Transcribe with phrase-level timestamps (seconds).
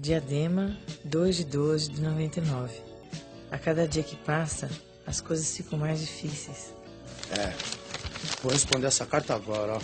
[0.00, 2.80] Diadema, 2 de 12 de 99.
[3.50, 4.70] A cada dia que passa,
[5.04, 6.72] as coisas ficam mais difíceis.
[7.32, 7.48] É.
[8.40, 9.80] Vou responder essa carta agora, ó.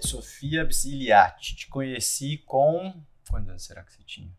[0.00, 2.92] Sofia Bsiliati, te conheci com.
[3.32, 4.36] Anos será que você tinha?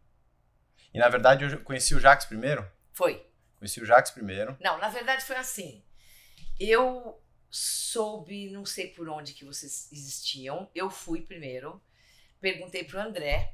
[0.93, 2.69] E na verdade eu conheci o Jax primeiro?
[2.91, 3.25] Foi.
[3.57, 4.57] Conheci o Jax primeiro.
[4.59, 5.81] Não, na verdade foi assim.
[6.59, 7.17] Eu
[7.51, 10.69] soube, não sei por onde que vocês existiam.
[10.73, 11.81] Eu fui primeiro,
[12.39, 13.53] perguntei pro André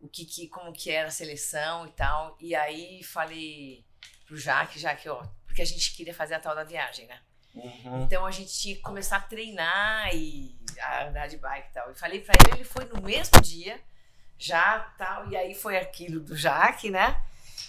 [0.00, 3.84] o que, que como que era a seleção e tal, e aí falei
[4.26, 7.20] pro Jaque, Jaque, ó, porque a gente queria fazer a tal da viagem, né?
[7.54, 8.02] Uhum.
[8.02, 11.90] Então a gente tinha que começar a treinar e a andar de bike e tal.
[11.90, 13.80] E falei pra ele, ele foi no mesmo dia,
[14.38, 17.22] já tal, e aí foi aquilo do Jaque, né?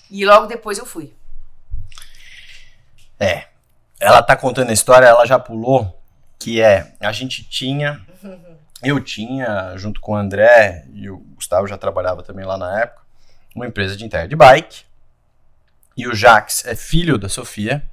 [0.09, 1.15] E logo depois eu fui.
[3.19, 3.47] É.
[3.99, 6.01] Ela tá contando a história, ela já pulou,
[6.37, 7.99] que é, a gente tinha,
[8.83, 13.01] eu tinha, junto com o André, e o Gustavo já trabalhava também lá na época,
[13.55, 14.85] uma empresa de entrega de bike,
[15.95, 17.83] e o Jax é filho da Sofia,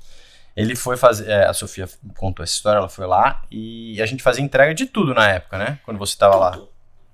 [0.55, 4.23] ele foi fazer, é, a Sofia contou essa história, ela foi lá, e a gente
[4.23, 6.59] fazia entrega de tudo na época, né, quando você tava lá.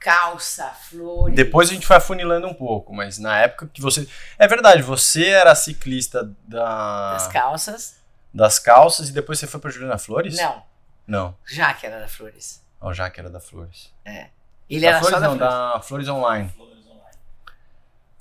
[0.01, 1.37] Calça, flores.
[1.37, 4.09] Depois a gente foi afunilando um pouco, mas na época que você.
[4.39, 7.13] É verdade, você era ciclista da...
[7.13, 8.00] das calças.
[8.33, 10.37] Das calças e depois você foi pra Juliana Flores?
[10.37, 10.63] Não,
[11.07, 11.37] Não.
[11.45, 12.65] Jaque era da Flores.
[12.81, 13.93] Ó, já que era da Flores.
[14.69, 15.55] Ele da era Flores só da não, Flores.
[15.75, 16.53] da Flores Online.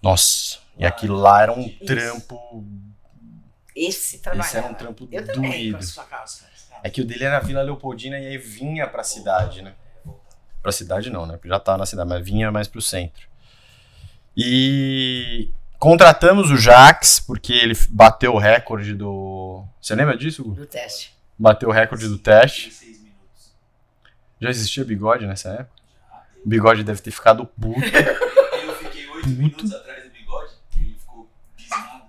[0.01, 2.63] Nossa, e aquilo lá era um trampo.
[3.75, 4.45] Esse trabalho.
[4.45, 5.77] Esse era um trampo Eu doído.
[5.77, 6.47] com a sua calça.
[6.81, 9.73] É que o dele era Vila Leopoldina e aí vinha pra cidade, né?
[10.61, 11.33] Pra cidade não, né?
[11.33, 13.27] Porque já tá na cidade, mas vinha mais pro centro.
[14.35, 15.49] E
[15.79, 19.65] contratamos o Jax, porque ele bateu o recorde do.
[19.81, 20.51] Você lembra disso, Gu?
[20.51, 21.17] Do teste.
[21.37, 22.71] Bateu o recorde do teste.
[24.41, 25.81] Já existia bigode nessa época?
[26.45, 27.79] O bigode deve ter ficado puto.
[28.63, 32.03] Eu fiquei 8 minutos atrás do bigode, ele ficou bisnado.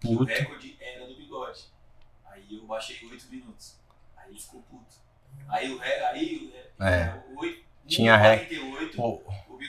[0.00, 0.24] que O Puto.
[0.32, 1.60] recorde era do bigode.
[2.28, 3.76] Aí eu baixei 8 minutos.
[4.16, 4.94] Aí ele ficou puto.
[5.48, 6.88] Aí o ré, aí É.
[6.94, 7.22] é.
[7.32, 8.48] o 8, Tinha ré.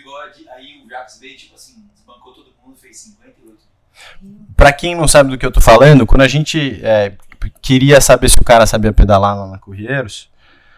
[0.01, 3.57] 48, O- o bigode, aí o Jax veio, tipo assim, desbancou todo mundo, fez 58.
[4.55, 7.15] Pra quem não sabe do que eu tô falando, quando a gente é,
[7.61, 10.31] queria saber se o cara sabia pedalar lá na Correiros,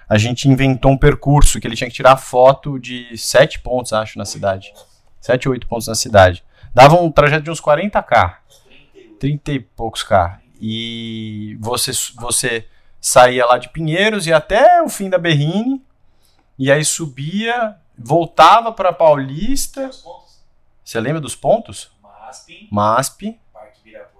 [0.09, 4.18] a gente inventou um percurso que ele tinha que tirar foto de sete pontos, acho,
[4.18, 4.74] na cidade.
[5.22, 6.44] Sete ou oito pontos na cidade.
[6.74, 8.36] Dava um trajeto de uns 40k.
[9.20, 10.40] 30 e poucos K.
[10.62, 12.68] E você, você
[13.02, 15.82] saía lá de Pinheiros e até o fim da Berrine,
[16.59, 19.90] e aí subia, voltava pra Paulista.
[20.84, 21.92] Você lembra dos pontos?
[22.02, 23.40] MASP, MASP.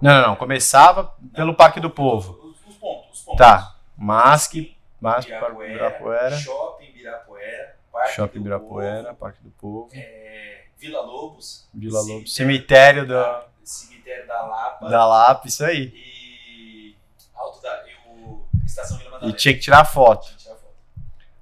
[0.00, 0.36] Não, não, não.
[0.36, 2.32] Começava pelo Parque do Povo.
[2.50, 3.38] Os, os pontos, os pontos.
[3.38, 3.76] Tá.
[3.96, 10.64] MASP, MASP, Parque Ibirapuera, Shopping Ibirapuera, Parque Shopping do Ibirapuera, Povo, Parque do Povo, é,
[10.78, 15.92] Vila Lobos, Vila Lobos, Cemitério Cemitério da, Cemitério da Lapa da Lapa, isso aí.
[15.94, 16.96] e
[17.34, 19.36] Alto da e o Estação Vila E Madalena.
[19.38, 20.26] tinha que tirar foto.
[20.26, 20.45] Tinha que tirar foto.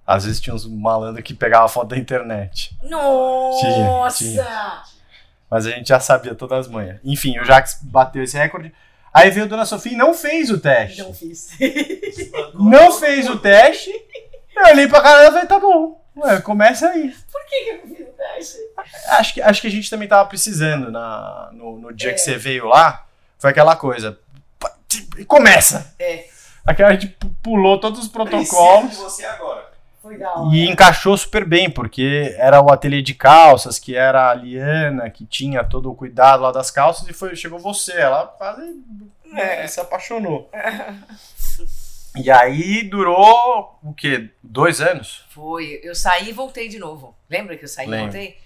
[0.07, 2.77] Às vezes tinha uns malandros que pegavam foto da internet.
[2.83, 4.19] Nossa!
[4.19, 4.83] Tinha,
[5.51, 7.01] Mas a gente já sabia todas as manhas.
[7.05, 8.73] Enfim, o Jax bateu esse recorde.
[9.13, 11.01] Aí veio a Dona Sofia e não fez o teste.
[11.01, 11.51] Não fiz.
[12.55, 13.91] Não fez o teste.
[14.57, 16.01] Eu olhei pra cara e falei, tá bom.
[16.17, 17.15] Ué, começa aí.
[17.33, 18.57] Por que, que eu não fiz o teste?
[19.09, 22.13] Acho que, acho que a gente também tava precisando na, no, no dia É.
[22.13, 23.05] que você veio lá.
[23.39, 24.19] Foi aquela coisa.
[25.19, 25.95] E começa!
[25.99, 26.27] É.
[26.67, 29.64] Aquela a gente pu- pulou todos os Preciso de protocolos você agora.
[30.53, 35.25] E encaixou super bem, porque era o ateliê de calças, que era a Liana, que
[35.25, 37.93] tinha todo o cuidado lá das calças, e foi, chegou você.
[37.93, 38.63] Ela quase
[39.35, 39.67] É.
[39.67, 40.51] se apaixonou.
[42.17, 44.31] E aí durou o quê?
[44.41, 45.25] Dois anos?
[45.31, 45.81] Foi.
[45.83, 47.17] Eu saí e voltei de novo.
[47.29, 48.39] Lembra que eu saí e voltei?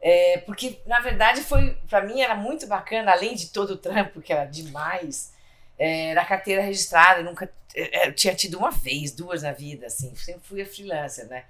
[0.00, 4.20] É, porque, na verdade, foi para mim era muito bacana, além de todo o trampo,
[4.20, 5.32] que era demais,
[5.78, 7.20] é, era carteira registrada.
[7.20, 10.14] Eu nunca é, eu tinha tido uma vez, duas na vida, assim.
[10.16, 11.44] Sempre fui a freelancer, né?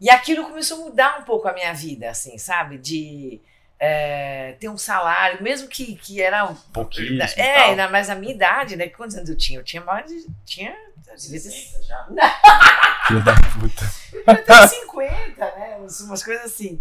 [0.00, 2.76] E aquilo começou a mudar um pouco a minha vida, assim, sabe?
[2.76, 3.40] De
[3.80, 7.16] é, ter um salário, mesmo que, que era um Pouquíssimo.
[7.18, 7.70] e É, tal.
[7.70, 8.88] ainda mais a minha idade, né?
[8.88, 9.58] Quantos anos eu tinha?
[9.58, 10.26] Eu tinha mais de.
[10.44, 10.74] Tinha.
[11.04, 12.06] ter- 60 já.
[13.08, 13.84] Filho da puta.
[14.26, 15.76] eu tenho 50, né?
[15.78, 16.80] Umas, umas coisas assim.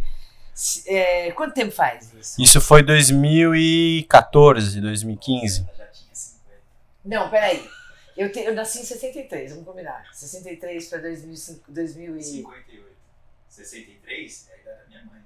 [0.87, 2.41] É, quanto tempo faz isso?
[2.41, 5.65] Isso foi 2014, 2015.
[7.05, 7.23] Já tinha 50.
[7.23, 7.69] Não, peraí.
[8.17, 10.05] Eu, te, eu nasci em 63, vamos combinar.
[10.13, 12.23] 63 para 2005, 2000 e...
[12.23, 12.85] 58.
[13.49, 15.21] 63 é a idade da minha mãe.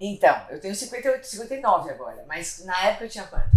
[0.00, 2.24] Então, eu tenho 58, 59 agora.
[2.26, 3.48] Mas na época eu tinha quanto?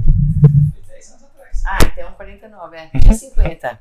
[0.74, 1.64] Foi 10 anos atrás.
[1.66, 2.90] Ah, então 49, é.
[3.00, 3.80] Tinha 50.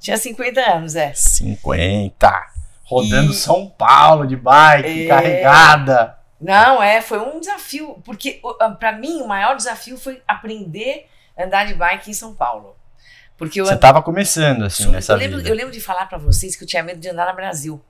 [0.00, 1.12] Tinha 50 anos, é.
[1.14, 2.52] 50.
[2.84, 5.08] Rodando E- São Paulo de bike, É.
[5.08, 6.18] carregada.
[6.40, 11.08] Não, é, foi um desafio, porque ah, pra mim o maior desafio foi aprender
[11.38, 12.76] andar de bike em São Paulo.
[13.36, 15.48] Porque eu, Você tava começando, assim, eu, nessa lembro, vida.
[15.48, 17.80] eu lembro de falar pra vocês que eu tinha medo de andar no Brasil.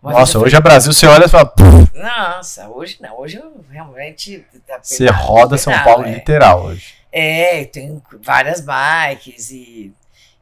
[0.00, 3.38] Uma Nossa, eu hoje é Brasil, você olha e fala, "Puf, Nossa, hoje não, hoje
[3.38, 4.46] eu realmente.
[4.66, 6.12] tá você roda São pedalo, Paulo é.
[6.14, 6.94] literal hoje.
[7.10, 9.92] É, tem várias bikes e.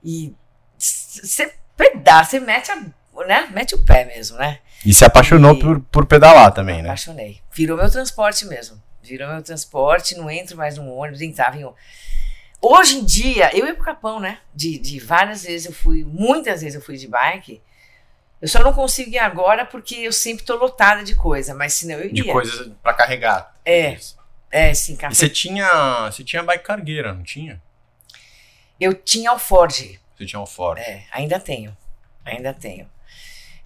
[0.05, 0.35] E
[0.79, 2.77] você pedala, você mete, a,
[3.27, 3.49] né?
[3.53, 4.59] mete o pé mesmo, né?
[4.85, 6.89] E se apaixonou E- por, por pedalar também, né?
[6.89, 7.41] Apaixonei.
[7.53, 8.83] Virou meu transporte mesmo.
[9.03, 11.65] Virou meu transporte, não entro mais no ônibus, entrava em.
[12.65, 14.39] Hoje em dia, eu ia pro Capão, né?
[14.55, 17.61] De, de várias vezes eu fui, muitas vezes eu fui de bike.
[18.41, 21.97] Eu só não consigo ir agora porque eu sempre tô lotada de coisa, mas senão
[21.99, 22.23] eu iria.
[22.23, 23.57] De coisas pra carregar.
[23.65, 23.99] É.
[24.51, 25.15] É, sim, E café.
[25.15, 27.61] você tinha, você tinha bike cargueira, não tinha?
[28.81, 29.73] Eu tinha o Ford.
[30.17, 30.79] Você tinha um Ford.
[30.79, 31.77] É, ainda tenho.
[32.25, 32.89] Ainda tenho.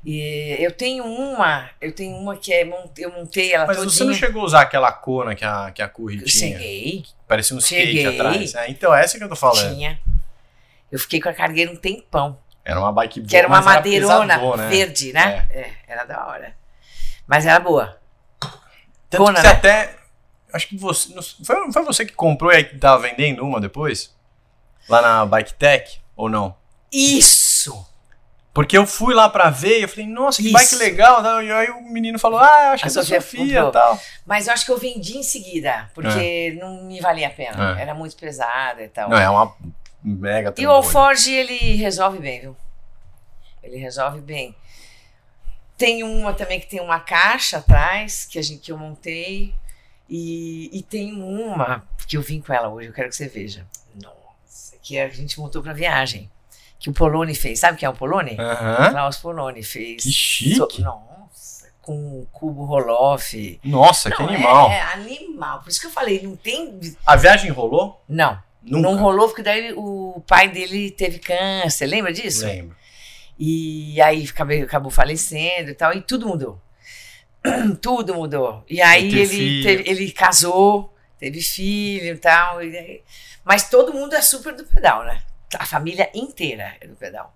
[0.09, 2.63] E eu tenho uma, eu tenho uma que é,
[2.99, 3.93] eu montei ela Mas todinha.
[3.93, 6.57] você não chegou a usar aquela cona que a, que a Curry Eu tinha?
[6.57, 8.07] cheguei, Parecia um skate Cheguei.
[8.07, 8.55] atrás.
[8.55, 9.75] É, então, essa que eu tô falando.
[9.75, 9.99] tinha.
[10.93, 12.39] Eu fiquei com a cargueira um tempão.
[12.65, 14.69] Era uma bike boa, Que era uma madeirona pesadona, né?
[14.69, 15.49] verde, né?
[15.51, 15.71] É.
[15.89, 16.55] era da hora.
[17.27, 17.99] Mas era boa.
[19.11, 19.49] Tanto você né?
[19.49, 19.97] até.
[20.53, 21.13] Acho que você.
[21.45, 24.15] Foi, foi você que comprou e aí que tava vendendo uma depois?
[24.89, 26.01] Lá na Bike Tech?
[26.15, 26.57] Ou não?
[26.93, 27.85] Isso!
[28.57, 30.55] Porque eu fui lá pra ver e eu falei, nossa, que Isso.
[30.55, 31.43] bike legal.
[31.43, 34.01] E aí o menino falou, ah, acho que A é da Sofia Sofia e tal.
[34.25, 37.79] Mas eu acho que eu vendi em seguida, porque não me valia a pena.
[37.79, 37.83] É.
[37.83, 39.11] Era muito pesada e tal.
[39.11, 39.55] Não, é uma
[40.03, 40.71] mega E o.
[40.71, 42.57] Alforge, ele resolve bem, viu?
[43.63, 44.57] Ele resolve bem.
[45.77, 49.53] Tem uma também que tem uma caixa atrás, que, a gente, que eu montei.
[50.09, 53.67] E, e tem uma que eu vim com ela hoje, eu quero que você veja.
[54.03, 56.31] Nossa, que a gente montou pra viagem.
[56.79, 57.59] Que o Poloni fez.
[57.61, 58.37] Sabe quem é o Poloni?
[58.39, 58.91] Aham.
[58.91, 60.03] Klaus Poloni fez.
[60.03, 60.83] Que chique.
[60.83, 63.61] nossa, com o cubo Roloff.
[63.65, 64.71] Nossa, que Não, animal.
[64.71, 65.61] É, é animal.
[65.61, 66.79] Por isso que eu falei, não tem.
[67.07, 68.03] A viagem rolou?
[68.09, 68.83] Não, Nunca.
[68.89, 71.87] não rolou, porque daí o pai dele teve câncer.
[71.87, 72.45] Lembra disso?
[72.45, 72.77] Lembro.
[73.39, 76.61] E aí acabei, acabou falecendo e tal, e tudo mudou.
[77.81, 78.65] tudo mudou.
[78.69, 82.63] E aí ele, teve- ele casou, teve filho e tal.
[82.63, 83.03] e aí-
[83.45, 85.23] mas todo mundo é super do pedal, né?
[85.59, 87.35] A família inteira é do pedal.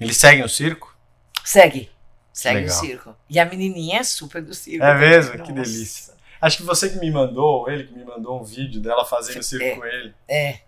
[0.00, 0.96] Eles seguem o circo?
[1.44, 1.90] Segue.
[2.32, 2.76] Segue Legal.
[2.76, 3.16] o circo.
[3.28, 4.84] E a menininha é super do circo.
[4.84, 5.32] É mesmo?
[5.32, 5.52] Que Nossa.
[5.52, 6.14] delícia.
[6.40, 9.64] Acho que você que me mandou, ele que me mandou um vídeo dela fazendo circo
[9.64, 9.76] É.
[9.76, 10.14] com ele.
[10.28, 10.58] É.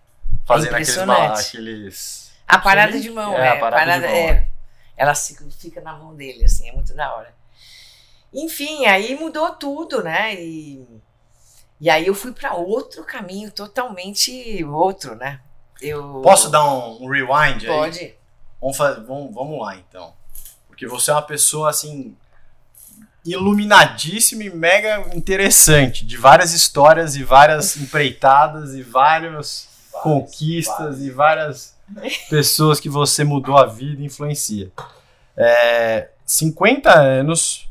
[0.46, 1.28] Fazendo aqueles, impressionante.
[1.34, 2.32] ba- aqueles.
[2.46, 3.44] A parada de mão, que é.
[3.44, 4.48] é, a a parada de parada, mão, é.
[4.96, 7.34] Ela fica, fica na mão dele, assim, é muito da hora.
[8.32, 10.34] Enfim, aí mudou tudo, né?
[10.36, 10.86] E,
[11.80, 15.40] e aí eu fui para outro caminho totalmente outro, né?
[15.80, 17.66] Eu, Posso dar um, um rewind aí?
[17.66, 18.14] Pode.
[18.60, 20.12] Vamos, vamos, vamos lá então.
[20.68, 22.16] Porque você é uma pessoa assim.
[23.24, 29.68] Iluminadíssima e mega interessante, de várias histórias e várias empreitadas e várias
[30.02, 31.74] conquistas e várias
[32.30, 34.70] pessoas que você mudou a vida e influencia.
[35.36, 37.68] É, 50 anos,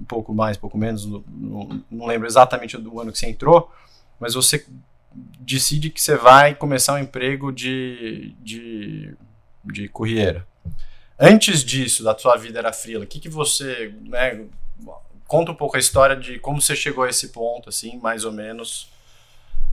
[0.00, 3.28] um pouco mais, um pouco menos, não, não- não lembro exatamente do ano que você
[3.28, 3.72] entrou,
[4.18, 4.66] mas você
[5.14, 9.14] decide que você vai começar um emprego de, de,
[9.64, 10.46] de courriera.
[11.18, 14.44] Antes disso, da sua vida era frila, o que, que você, né,
[15.26, 18.32] conta um pouco a história de como você chegou a esse ponto, assim, mais ou
[18.32, 18.90] menos,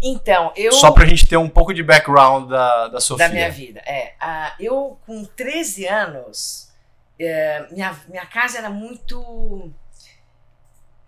[0.01, 0.72] Então, eu.
[0.74, 3.27] só pra gente ter um pouco de background da, da Sofia.
[3.27, 3.80] da minha vida.
[3.86, 6.70] É, ah, eu com 13 anos,
[7.20, 9.72] é, minha, minha casa era muito.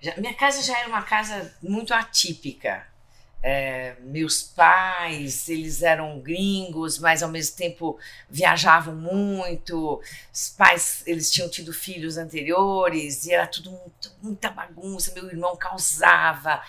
[0.01, 2.85] já- minha casa já era uma casa muito atípica.
[3.45, 10.01] É, meus pais, eles eram gringos, mas ao mesmo tempo viajavam muito.
[10.33, 15.13] Os pais, eles tinham tido filhos anteriores e era tudo muito, muita bagunça.
[15.13, 16.61] Meu irmão causava.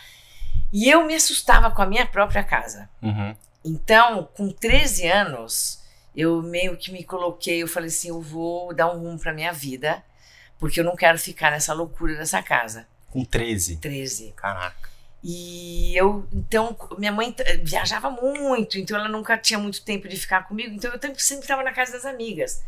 [0.72, 2.90] E eu me assustava com a minha própria casa.
[3.00, 3.36] Uhum.
[3.64, 5.80] Então, com 13 anos,
[6.14, 9.52] eu meio que me coloquei, eu falei assim, eu vou dar um rumo para minha
[9.52, 10.02] vida,
[10.58, 12.86] porque eu não quero ficar nessa loucura dessa casa.
[13.10, 13.76] Com 13.
[13.76, 14.32] 13.
[14.36, 14.93] Caraca.
[15.26, 20.46] E eu, então, minha mãe viajava muito, então ela nunca tinha muito tempo de ficar
[20.46, 22.62] comigo, então eu sempre estava na casa das amigas.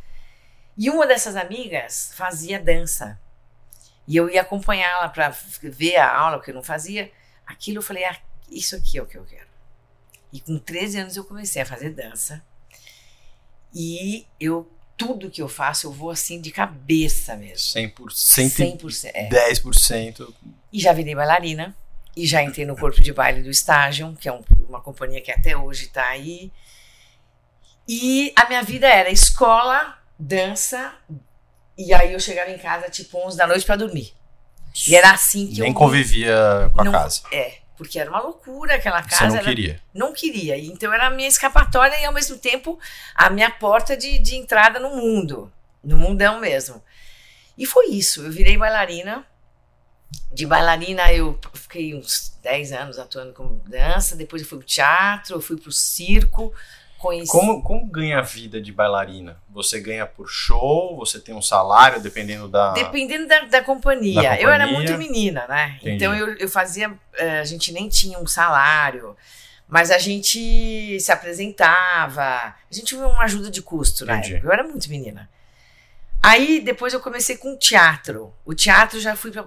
[0.75, 3.21] E uma dessas amigas fazia dança.
[4.09, 7.13] E eu ia acompanhá-la para ver a aula, que eu não fazia.
[7.47, 8.17] Aquilo eu falei, ah,
[8.51, 9.49] isso aqui é o que eu quero.
[10.33, 12.43] E com 13 anos eu comecei a fazer dança.
[13.75, 17.81] E eu tudo que eu faço, eu vou assim de cabeça mesmo.
[17.83, 19.11] 100%, 100%.
[19.13, 19.29] É.
[19.29, 20.33] 110%.
[20.73, 21.77] E já virei bailarina.
[22.17, 25.31] E já entrei no corpo de baile do Estágio, que é um- uma companhia que
[25.31, 26.51] até hoje está aí.
[27.89, 30.93] E a minha vida era escola, dança,
[31.79, 34.15] E aí eu chegava em casa tipo 11 da noite pra dormir.
[34.89, 37.21] E era assim que Nem eu convivia com a Não- casa.
[37.31, 39.27] É, porque era uma loucura aquela Você casa.
[39.27, 39.81] não era- queria.
[39.93, 40.57] não queria.
[40.57, 42.79] Então era a minha escapatória e ao mesmo tempo
[43.15, 45.53] a minha porta de, de entrada no mundo,
[45.85, 46.83] no mundão mesmo.
[47.59, 48.25] E foi isso.
[48.25, 49.27] Eu virei bailarina.
[50.33, 55.35] De bailarina eu fiquei uns 10 anos atuando como dança, depois eu fui pro teatro,
[55.35, 56.55] eu fui pro circo,
[56.97, 59.37] conheci Como, como ganha a vida de bailarina?
[59.51, 60.97] Você ganha por show?
[60.97, 62.73] Você tem um salário dependendo da.
[62.73, 64.23] Dependendo da, da companhia.
[64.23, 64.97] Da Eu era companhia.
[64.97, 65.77] muito menina, né?
[65.81, 65.97] Entendi.
[65.97, 66.93] Então eu, eu fazia.
[67.15, 69.17] eh, a gente nem tinha um salário,
[69.69, 72.23] mas a gente se apresentava.
[72.23, 74.35] A gente tinha uma ajuda de custo na Entendi.
[74.35, 74.49] época.
[74.49, 75.29] Eu era muito menina.
[76.23, 78.33] Aí depois eu comecei com teatro.
[78.45, 79.45] O teatro já fui pra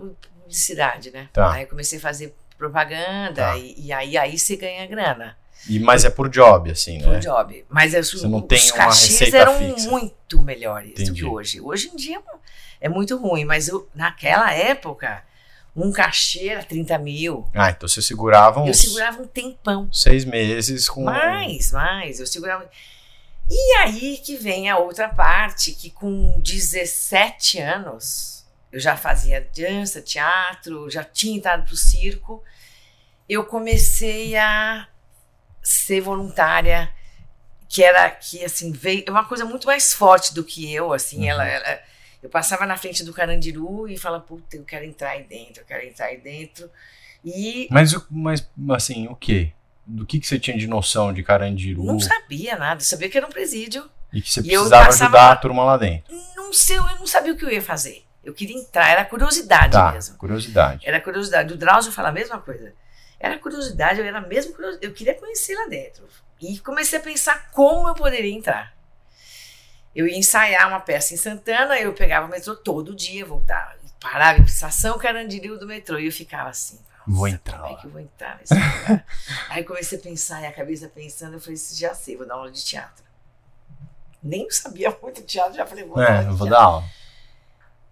[0.49, 1.29] publicidade, né?
[1.31, 1.53] Tá.
[1.53, 3.57] Aí eu comecei a fazer propaganda Tá.
[3.57, 5.37] e, e aí, aí você ganha grana
[5.67, 7.19] E, mas é por job, assim, por né?
[7.19, 7.65] job.
[7.69, 9.89] Mas os, Você não tem cachês eram fixa.
[9.89, 11.21] muito melhores do Entendi.
[11.21, 11.61] que hoje.
[11.61, 12.21] Hoje em dia
[12.81, 15.23] é muito ruim, mas eu- naquela época,
[15.75, 17.47] um cachê era 30 mil.
[17.53, 19.87] Ah, então você segurava Eu uns segurava um tempão.
[19.93, 21.03] seis meses com.
[21.03, 22.19] Mais, mais.
[22.19, 22.69] Eu segurava.
[23.49, 28.38] E aí que vem a outra parte, que com 17 anos,
[28.71, 32.43] eu já fazia dança, teatro, já tinha entrado pro circo,
[33.27, 34.87] eu comecei a
[35.61, 36.89] ser voluntária,
[37.67, 41.19] que era que assim, veio é uma coisa muito mais forte do que eu, assim,
[41.19, 41.29] Uhum.
[41.29, 41.79] ela, ela-
[42.21, 45.65] eu passava na frente do Carandiru e falava, puta, eu quero entrar aí dentro, eu
[45.65, 46.69] quero entrar aí dentro.
[47.23, 49.51] E Mas, o- mas assim, o quê?
[49.85, 51.83] Do que, que você tinha de noção de Carandiru?
[51.83, 53.89] não sabia nada, sabia que era um presídio.
[54.11, 56.13] E que você E precisava ajudar a turma lá dentro.
[56.35, 58.03] Não sei, eu não sabia o que eu ia fazer.
[58.29, 60.17] Eu queria entrar, era curiosidade Tá, mesmo.
[60.17, 60.87] curiosidade.
[60.87, 61.53] Era curiosidade.
[61.53, 62.73] O Drauzio fala a mesma coisa.
[63.19, 64.85] Era curiosidade, eu era mesmo curiosidade.
[64.85, 66.07] Eu queria conhecer lá dentro.
[66.39, 68.73] E comecei a pensar como eu poderia entrar.
[69.95, 73.73] Eu ia ensaiar uma peça em Santana, eu pegava o metrô todo dia, voltava.
[73.99, 75.97] Parava em estação Carandiru do metrô.
[75.99, 76.79] E eu ficava assim.
[77.07, 79.05] Vou "Nossa, entrar Como lá." é que eu vou entrar nesse lugar?
[79.49, 82.51] Aí comecei a pensar, e a cabeça pensando, eu falei, já sei, vou dar aula
[82.51, 83.03] de teatro.
[84.21, 86.49] Nem sabia muito de teatro, já falei, vou dar aula É, de eu vou teatro.
[86.49, 86.83] dar aula.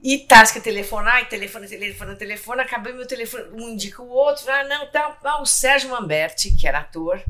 [0.10, 4.64] E tasca telefonar, e telefone, telefone, telefone, acabei meu telefone, um indica o outro, ah,
[4.64, 7.22] não, tá, ah, o Sérgio Mamberti, que era ator,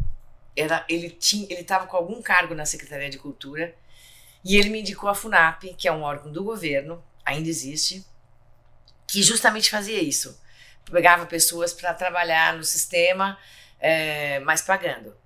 [0.55, 3.73] era, ele tinha, ele estava com algum cargo na Secretaria de Cultura,
[4.45, 8.05] e ele me indicou a FUNAP, que é um órgão do governo, ainda existe,
[9.07, 10.39] que justamente fazia isso.
[10.85, 13.39] Pegava pessoas para trabalhar no sistema,
[13.79, 15.17] é, mas pagando.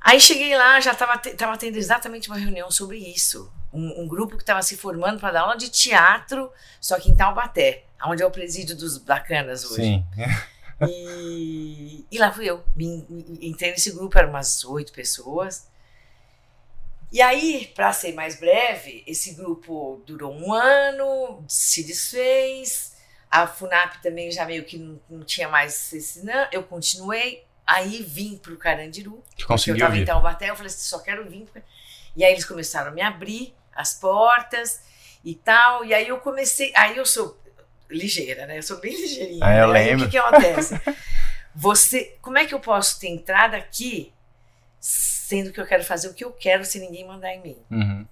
[0.00, 3.52] Aí cheguei lá, já estava tava tendo exatamente uma reunião sobre isso.
[3.72, 7.16] Um, um grupo que estava se formando para dar aula de teatro, só que em
[7.16, 9.82] Taubaté, onde é o presídio dos bacanas hoje.
[9.82, 10.04] Sim.
[10.86, 12.64] E, e lá fui eu.
[12.76, 15.66] Me, me- entrei nesse grupo, eram umas oito pessoas.
[17.10, 22.96] E aí, para ser mais breve, esse grupo durou um ano, se desfez.
[23.30, 26.24] A FUNAP também já meio que não, não tinha mais esse.
[26.24, 27.44] Não, eu continuei.
[27.66, 29.16] Aí vim para o Carandiru.
[29.16, 30.04] Que Porque eu conseguiu estava em.
[30.04, 31.46] Taubaté, eu falei assim, só quero vir.
[32.16, 34.80] E aí eles começaram a me abrir as portas
[35.24, 35.84] e tal.
[35.84, 36.72] E aí eu comecei.
[36.74, 37.40] Aí eu sou
[37.88, 38.58] ligeira, né?
[38.58, 39.44] Eu sou bem ligeirinha.
[39.44, 39.80] Ah, eu né?
[39.80, 40.06] Aí lembro.
[40.06, 40.74] o que, que acontece?
[41.54, 44.12] Você, como é que eu posso ter entrada aqui
[44.80, 47.56] sendo que eu quero fazer o que eu quero sem ninguém mandar em mim?
[47.70, 48.06] Uhum.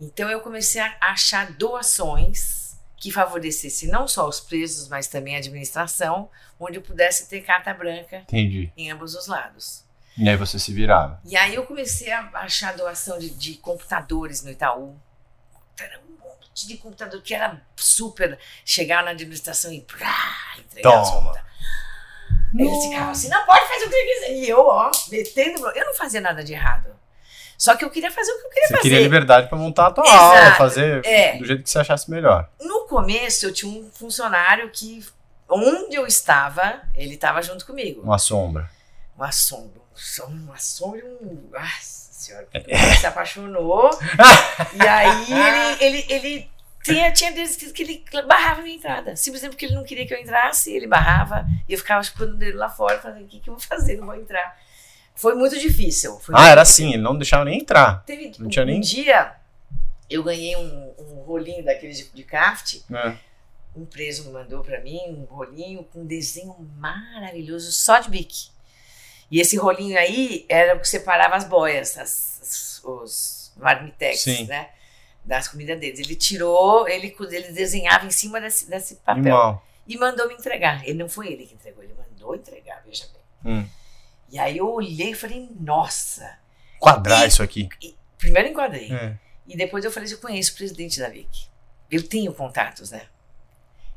[0.00, 5.38] Então eu comecei a achar doações que favorecessem não só os presos, mas também a
[5.38, 8.72] administração, onde eu pudesse ter carta branca Entendi.
[8.76, 9.84] em ambos os lados.
[10.22, 11.18] E aí você se virava.
[11.24, 14.96] E aí eu comecei a achar doação de, de computadores no Itaú.
[15.80, 18.38] Era um monte de computador que era super.
[18.64, 20.14] Chegar na administração e brá,
[20.58, 21.20] entregar os Toma.
[21.22, 21.50] computadores.
[22.58, 24.32] Eles ficavam assim, não pode fazer o que você quiser.
[24.32, 25.66] E eu, ó, metendo.
[25.70, 26.90] Eu não fazia nada de errado.
[27.56, 28.82] Só que eu queria fazer o que eu queria Você fazer.
[28.88, 30.18] queria liberdade pra montar a tua Exato.
[30.22, 31.36] aula, fazer É.
[31.38, 32.50] do jeito que você achasse melhor.
[32.60, 35.04] No começo, eu tinha um funcionário que,
[35.48, 38.00] onde eu estava, ele estava junto comigo.
[38.02, 38.68] Uma sombra.
[39.18, 39.79] Um assombro.
[39.92, 41.48] Um som- um assombro e um.
[41.50, 42.48] Nossa senhora.
[42.52, 42.58] É.
[42.86, 43.90] Ele se apaixonou.
[44.74, 46.50] e aí ele, ele, ele
[46.82, 49.16] tinha, tinha vezes que ele barrava a minha entrada.
[49.16, 51.46] Simplesmente porque ele não queria que eu entrasse, ele barrava.
[51.68, 53.96] E eu ficava chupando dele lá fora, falando: o que, que eu vou fazer?
[53.96, 54.58] Não vou entrar.
[55.14, 56.18] Foi muito difícil.
[56.20, 56.84] foi Ah, muito era difícil.
[56.86, 58.02] assim, ele não deixava nem entrar.
[58.06, 59.32] Teve Não um, tinha nem- um dia,
[60.08, 63.18] eu ganhei um, um rolinho daqueles de, de craft né?
[63.76, 68.48] um preso me mandou pra mim um rolinho com um desenho maravilhoso só de bique.
[69.30, 74.46] E esse rolinho aí era o que separava as boias, as, as- os marmitex, Sim.
[74.46, 74.70] né?
[75.24, 76.00] Das comidas deles.
[76.00, 79.66] Ele tirou, ele, ele desenhava em cima desse, desse papel Animal.
[79.86, 80.82] e mandou me entregar.
[80.84, 83.52] Ele não foi ele que entregou, ele mandou entregar, veja bem.
[83.54, 83.68] Hum.
[84.30, 86.38] E aí eu olhei e falei, nossa.
[86.78, 87.68] Quadrar E- isso aqui.
[88.18, 88.92] Primeiro enquadrei.
[88.92, 89.16] É.
[89.46, 91.28] E depois eu falei, eu conheço o presidente da VIC.
[91.90, 93.02] eu tenho contatos, né?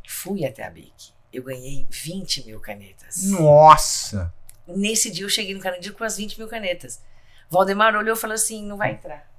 [0.07, 1.11] Fui até a BIC.
[1.31, 3.23] Eu ganhei 20 mil canetas.
[3.23, 4.33] Nossa!
[4.67, 7.01] Nesse dia eu cheguei no Carandiru com as 20 mil canetas.
[7.49, 9.29] Valdemar olhou e falou assim: não vai entrar.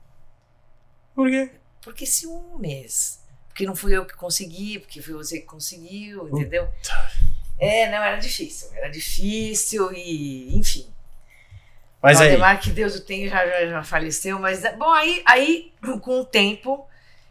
[1.14, 1.50] Por quê?
[1.81, 3.23] Porque ciúmes.
[3.49, 6.69] Porque não fui eu que consegui, porque foi você que conseguiu, entendeu?
[7.59, 8.69] É, não, era difícil.
[8.75, 10.93] Era difícil e, enfim.
[12.02, 15.73] Mas aí, Valdemar, que Deus o tenha, já, já, já faleceu, mas, bom, aí, aí,
[16.02, 16.87] com o tempo,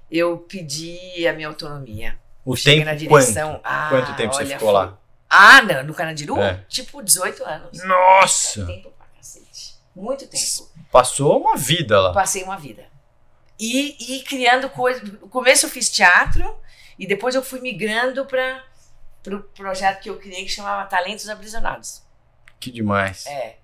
[0.09, 2.17] eu pedi a minha autonomia.
[2.45, 3.59] o Cheguei tempo na direção.
[3.63, 4.05] Ah, quanto?
[4.07, 4.97] Quanto tempo você olha, ficou foi- lá?
[5.35, 6.39] Ah, não, no Carandiru?
[6.39, 6.63] É.
[6.69, 7.83] Tipo 18 anos.
[7.83, 8.65] Nossa!
[8.65, 9.75] Tempo pra cacete.
[9.95, 10.69] Muito tempo.
[10.91, 12.13] Passou uma vida lá.
[12.13, 12.85] Passei uma vida.
[13.59, 15.01] E, e criando coisas.
[15.03, 16.55] No começo eu fiz teatro
[16.97, 18.73] e depois eu fui migrando para o
[19.23, 22.01] pro projeto que eu criei que chamava Talentos Aprisionados.
[22.59, 23.25] Que demais.
[23.25, 23.55] É.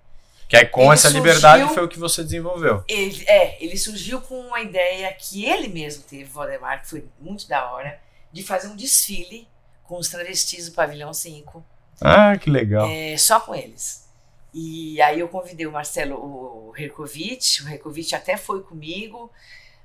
[0.48, 2.82] Que aí com Ele essa liberdade surgiu- foi o que você desenvolveu.
[2.88, 7.46] Ele, é, ele surgiu com uma ideia que ele mesmo teve, Valdemar, que foi muito
[7.46, 8.00] da hora,
[8.32, 9.46] de fazer um desfile
[9.90, 11.64] com os travestis do Pavilhão 5,
[12.00, 12.88] Ah, que legal.
[12.88, 14.08] é, só com eles.
[14.54, 19.28] E aí eu convidei o Marcelo o Herkovich, o Herkovich até foi comigo,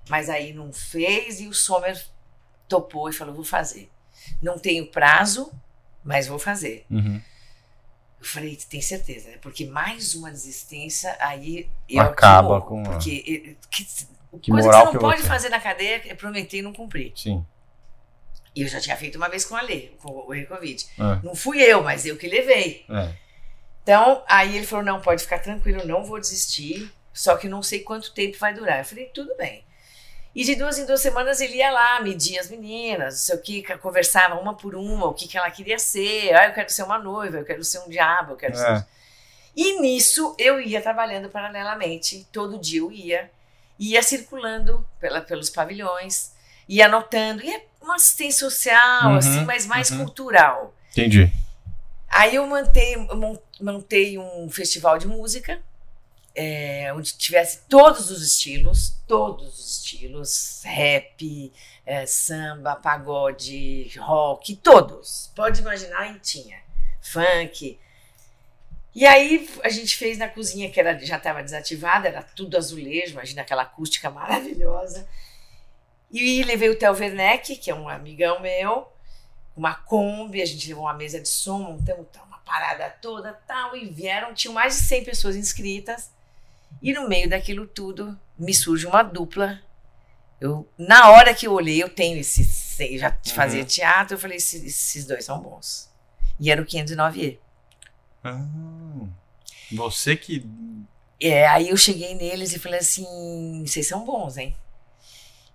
[0.08, 2.00] mas aí não fez, e o Sommer
[2.70, 3.90] topou e falou, vou fazer.
[4.40, 5.52] Não tenho prazo,
[6.04, 6.86] mas vou fazer.
[6.88, 7.20] Uhum.
[8.20, 9.38] Eu falei, tem certeza, né?
[9.42, 13.84] Porque mais uma desistência, aí eu Acaba com morro, a- Porque eh, que,
[14.40, 17.12] Que coisa que você não pode fazer na cadeia é prometer e não cumprir.
[17.16, 17.44] Sim.
[18.56, 20.88] E eu já tinha feito uma vez com a Lê, com o Herkovich.
[20.98, 21.26] É.
[21.26, 22.86] Não fui eu, mas eu que levei.
[22.90, 23.14] É.
[23.84, 27.82] Então, aí ele falou: não, pode ficar tranquilo, não vou desistir, só que não sei
[27.82, 28.80] quanto tempo vai durar.
[28.80, 29.64] Eu falei: tudo bem.
[30.34, 33.42] E de duas em duas semanas ele ia lá, media as meninas, não sei o
[33.42, 36.34] que, conversava uma por uma, o que, que ela queria ser.
[36.36, 38.58] Ah, eu quero ser uma noiva, eu quero ser um diabo, eu quero É.
[38.80, 38.86] ser.
[39.56, 43.32] E nisso eu ia trabalhando paralelamente, todo dia eu ia,
[43.80, 46.34] ia circulando pela, pelos pavilhões,
[46.68, 50.00] ia anotando, ia uma assistência social, Uhum, assim, mas mais uhum.
[50.00, 50.74] cultural.
[50.92, 51.32] Entendi.
[52.10, 55.60] Aí eu montei, mon- montei um festival de música,
[56.34, 61.52] é, onde tivesse todos os estilos, todos os estilos, rap,
[61.86, 65.32] é, samba, pagode, rock, todos.
[65.36, 66.58] Pode imaginar, e tinha.
[67.02, 67.80] Funk.
[68.94, 73.12] E aí a gente fez na cozinha, que era, já estava desativada, era tudo azulejo,
[73.12, 75.06] imagina aquela acústica maravilhosa.
[76.18, 78.88] E levei o Theo Werneck, que é um amigão meu,
[79.56, 83.76] uma Kombi, a gente levou uma mesa de som, montamos tá, uma parada toda tal,
[83.76, 86.10] e vieram, tinham mais de 100 pessoas inscritas,
[86.82, 89.60] e no meio daquilo tudo me surge uma dupla.
[90.40, 93.66] Eu, na hora que eu olhei, eu tenho esse, sei, já fazia Uhum.
[93.66, 95.90] teatro, eu falei, esses, esses dois são bons.
[96.40, 97.40] E era o 509E.
[98.24, 98.46] Ah,
[99.72, 100.46] você que.
[101.22, 104.56] É, aí eu cheguei neles e falei assim, vocês são bons, hein?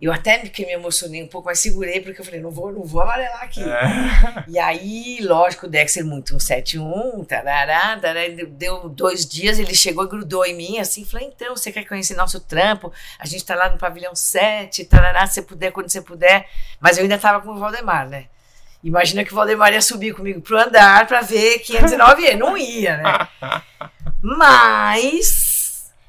[0.01, 2.83] Eu até que me emocionei um pouco, mas segurei, porque eu falei, não vou, não
[2.83, 3.63] vou amarelar aqui.
[3.63, 4.45] É.
[4.49, 10.09] E aí, lógico, o Dexter muito 171, tarará, tarará, deu dois dias, ele chegou e
[10.09, 12.91] grudou em mim, assim, falou, então, você quer conhecer nosso trampo?
[13.19, 16.49] A gente tá lá no pavilhão 7, tarará, se você puder, quando você puder.
[16.81, 18.25] Mas eu ainda tava com o Valdemar, né?
[18.83, 22.97] Imagina que o Valdemar ia subir comigo pro andar pra ver 509 e não ia,
[22.97, 23.29] né?
[24.23, 25.50] Mas,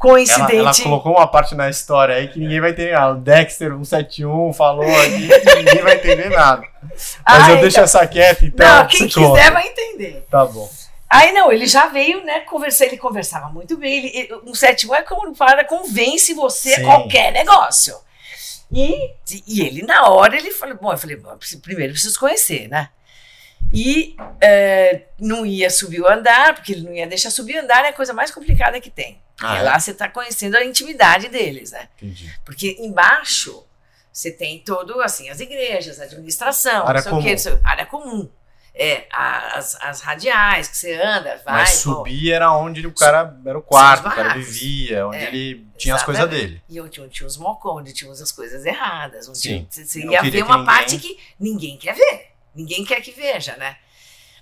[0.01, 0.55] coincidente...
[0.57, 3.13] ela colocou uma parte na história aí que ninguém vai entender nada.
[3.13, 6.63] O Dexter 171 falou aqui que ninguém vai entender nada.
[6.81, 8.67] Mas Ah, eu deixo então- essa quieta, então.
[8.67, 9.51] Não, quem quiser conta.
[9.51, 10.25] vai entender.
[10.29, 10.69] Tá bom.
[11.09, 13.97] Aí não, ele já veio, né, conversar, ele conversava muito bem.
[13.97, 16.81] Ele, ele- um 71 é como o cara convence você Sim.
[16.81, 17.95] a qualquer negócio.
[18.71, 19.11] E,
[19.47, 22.89] e ele, na hora, ele falou, bom, eu falei, bom, primeiro eu preciso conhecer, né?
[23.73, 27.85] E é, não ia subir o andar, porque ele não ia deixar subir o andar,
[27.85, 29.19] é a coisa mais complicada que tem.
[29.41, 29.61] Ah, é?
[29.63, 31.87] lá você está conhecendo a intimidade deles, né?
[31.97, 32.33] Entendi.
[32.45, 33.65] Porque embaixo
[34.11, 37.31] você tem todo, assim, as igrejas, a administração, Área não sei o quê, comum.
[37.31, 38.29] não sei- área comum.
[38.73, 41.55] É, as, as radiais que você anda, vai.
[41.61, 43.37] Mas subir era onde o cara.
[43.45, 46.61] Era o quarto, o cara vivia, onde É, ele tinha as coisas dele.
[46.69, 49.27] E onde, onde tinha os mocos, onde tinha as coisas erradas.
[49.27, 49.67] Onde Sim.
[49.69, 52.27] Você, você ia ver que uma ninguém- parte que ninguém quer ver.
[52.55, 53.75] Ninguém quer que veja, né?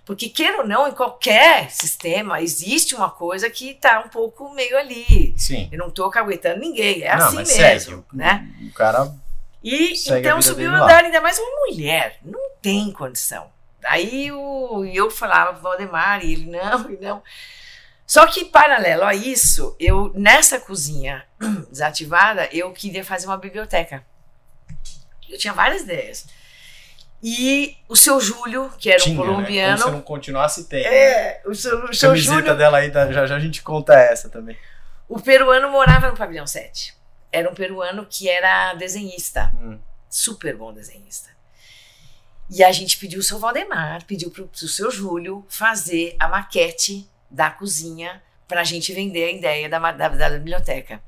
[0.09, 4.75] Porque, queira ou não, em qualquer sistema existe uma coisa que tá um pouco meio
[4.75, 5.35] ali.
[5.37, 5.69] Sim.
[5.71, 8.05] Eu não tô caguetando ninguém, é Não, assim mas mesmo, segue.
[8.11, 8.51] né?
[8.67, 9.13] O cara.
[9.63, 12.17] E então subiu o andar, ainda mais uma mulher.
[12.23, 13.51] Não tem condição.
[13.85, 17.21] Aí o, eu falava Valdemar, e ele não, e não.
[18.07, 21.23] Só que, paralelo a isso, eu, nessa cozinha
[21.69, 24.03] desativada, eu queria fazer uma biblioteca.
[25.29, 26.25] Eu tinha várias ideias.
[27.21, 29.25] E o seu Júlio, que era tinha, um né?
[29.25, 29.77] Como colombiano.
[29.83, 30.83] se não continuasse, tem.
[30.83, 30.89] né?
[30.95, 32.57] É, o seu, o seu Camiseta Júlio.
[32.57, 34.57] dela aí, da- já já a gente conta essa também.
[35.07, 36.93] O peruano morava no pavilhão 7.
[37.31, 39.51] Era um peruano que era desenhista.
[39.61, 39.77] Hum.
[40.09, 41.29] super bom desenhista.
[42.49, 47.07] E a gente pediu o seu Valdemar, pediu pro, pro seu Júlio fazer a maquete
[47.29, 50.99] da cozinha pra gente vender a ideia da, da, da biblioteca.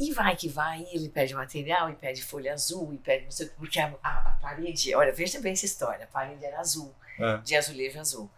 [0.00, 3.46] E vai que vai, ele pede material, e pede folha azul, e pede não sei
[3.46, 6.58] o que, porque a, a- a parede, olha, veja bem essa história, a parede era
[6.58, 7.36] azul, É.
[7.38, 8.30] de azulejo azul.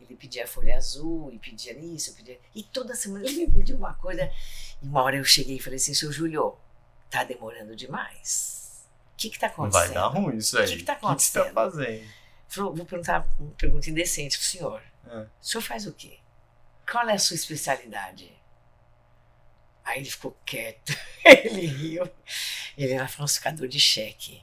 [0.00, 2.40] Ele pedia folha azul, e pedia isso, pedia...
[2.54, 4.32] E toda semana ele me pediu uma coisa.
[4.82, 6.56] E uma hora eu cheguei e falei assim, seu Júlio,
[7.10, 8.82] tá demorando demais.
[9.12, 9.84] O que que tá acontecendo?
[9.84, 10.64] Vai dar ruim isso aí.
[10.64, 11.52] O que que tá O que você tá acontecendo?
[11.52, 12.08] fazendo?
[12.48, 14.82] Falou, vou perguntar uma pergunta indecente pro senhor.
[15.06, 15.18] É.
[15.18, 16.18] O senhor faz o quê?
[16.90, 18.32] Qual é a sua especialidade?
[19.90, 22.08] Aí ele ficou quieto, ele riu.
[22.78, 24.40] Ele era falsificador de cheque.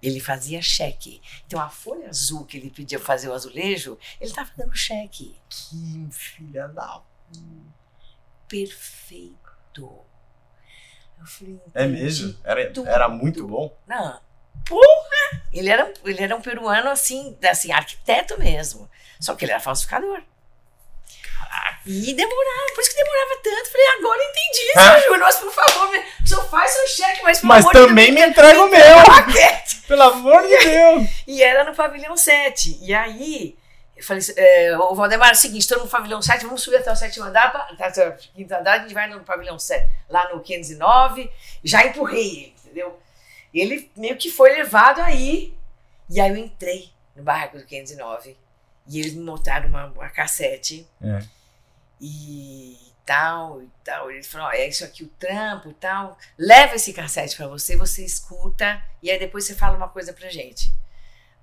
[0.00, 1.20] Ele fazia cheque.
[1.46, 5.36] Então a folha azul que ele pedia fazer o azulejo, ele estava dando cheque.
[5.48, 7.02] Que filha da.
[8.46, 10.04] Perfeito.
[11.18, 12.38] Eu falei, É mesmo?
[12.44, 12.88] Era, tudo.
[12.88, 13.76] era muito bom?
[13.86, 14.20] Não.
[14.64, 15.42] Porra!
[15.52, 18.88] Ele era, ele era um peruano, assim, assim, arquiteto mesmo.
[19.18, 20.22] Só que ele era falsificador.
[21.86, 23.70] E demorava, por isso que demorava tanto.
[23.72, 24.92] Falei, agora entendi, Ah.
[25.00, 28.10] seu Júlio, mas por favor, me- o senhor faz seu cheque, mas por Mas também
[28.12, 28.96] me entrega o meu!
[29.06, 29.82] maquete.
[29.86, 31.08] Pelo amor de Deus!
[31.26, 32.78] E era no pavilhão 7.
[32.80, 33.56] E aí,
[33.96, 36.90] eu falei, é, ô Valdemar, é o seguinte, estou no pavilhão 7, vamos subir até
[36.90, 40.32] o sétimo andar, pra, até o quinto andar, a gente vai no pavilhão 7, lá
[40.32, 41.30] no 509,
[41.62, 42.98] já empurrei ele, entendeu?
[43.52, 45.54] Ele meio que foi levado aí,
[46.10, 48.36] e aí eu entrei no barraco do 509,
[48.88, 51.22] e eles me montaram uma, uma cassete, É.
[52.00, 52.76] e
[53.06, 54.10] tal, e tal.
[54.10, 56.16] Ele falou, ó, é isso aqui o trampo e tal.
[56.38, 60.28] Leva esse cassete pra você, você escuta e aí depois você fala uma coisa pra
[60.30, 60.72] gente.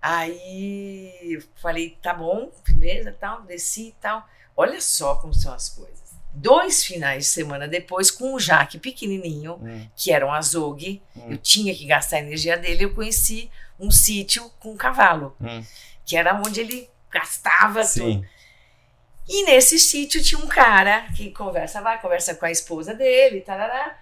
[0.02, 4.28] Aí eu falei, tá bom, beleza, tal, desci e tal.
[4.58, 6.02] Olha só como são as coisas.
[6.34, 11.32] Dois finais de semana depois, com o Jaque pequenininho, Hum, que era um azougue, Hum.
[11.32, 15.64] eu tinha que gastar a energia dele, eu conheci um sítio com um cavalo, hum.
[16.06, 18.26] que era onde ele gastava tudo.
[19.28, 23.98] E nesse sítio tinha um cara que conversa, vai, conversa com a esposa dele, tarará.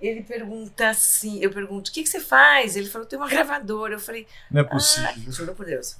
[0.00, 2.74] Ele pergunta assim, eu pergunto, o que, que você faz?
[2.74, 3.94] Ele falou, tem uma gravadora.
[3.94, 5.30] Eu falei, Não é ah, possível.
[5.32, 5.96] juro por Deus.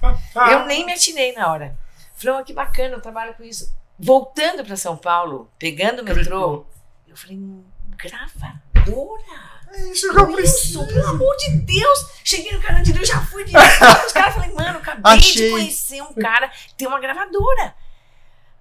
[0.49, 1.77] Eu nem me atinei na hora.
[2.15, 3.71] Falei, oh, que bacana, eu trabalho com isso.
[3.99, 6.65] Voltando para São Paulo, pegando o metrô,
[7.07, 7.63] eu falei, "Hum,
[7.95, 9.51] gravadora?
[9.73, 12.05] É isso que eu Wilson, pelo amor de Deus!
[12.23, 14.05] Cheguei no canal de Deus, já fui direto.
[14.05, 15.45] Os caras falei, mano, acabei Achei.
[15.45, 17.73] de conhecer um cara que tem uma gravadora.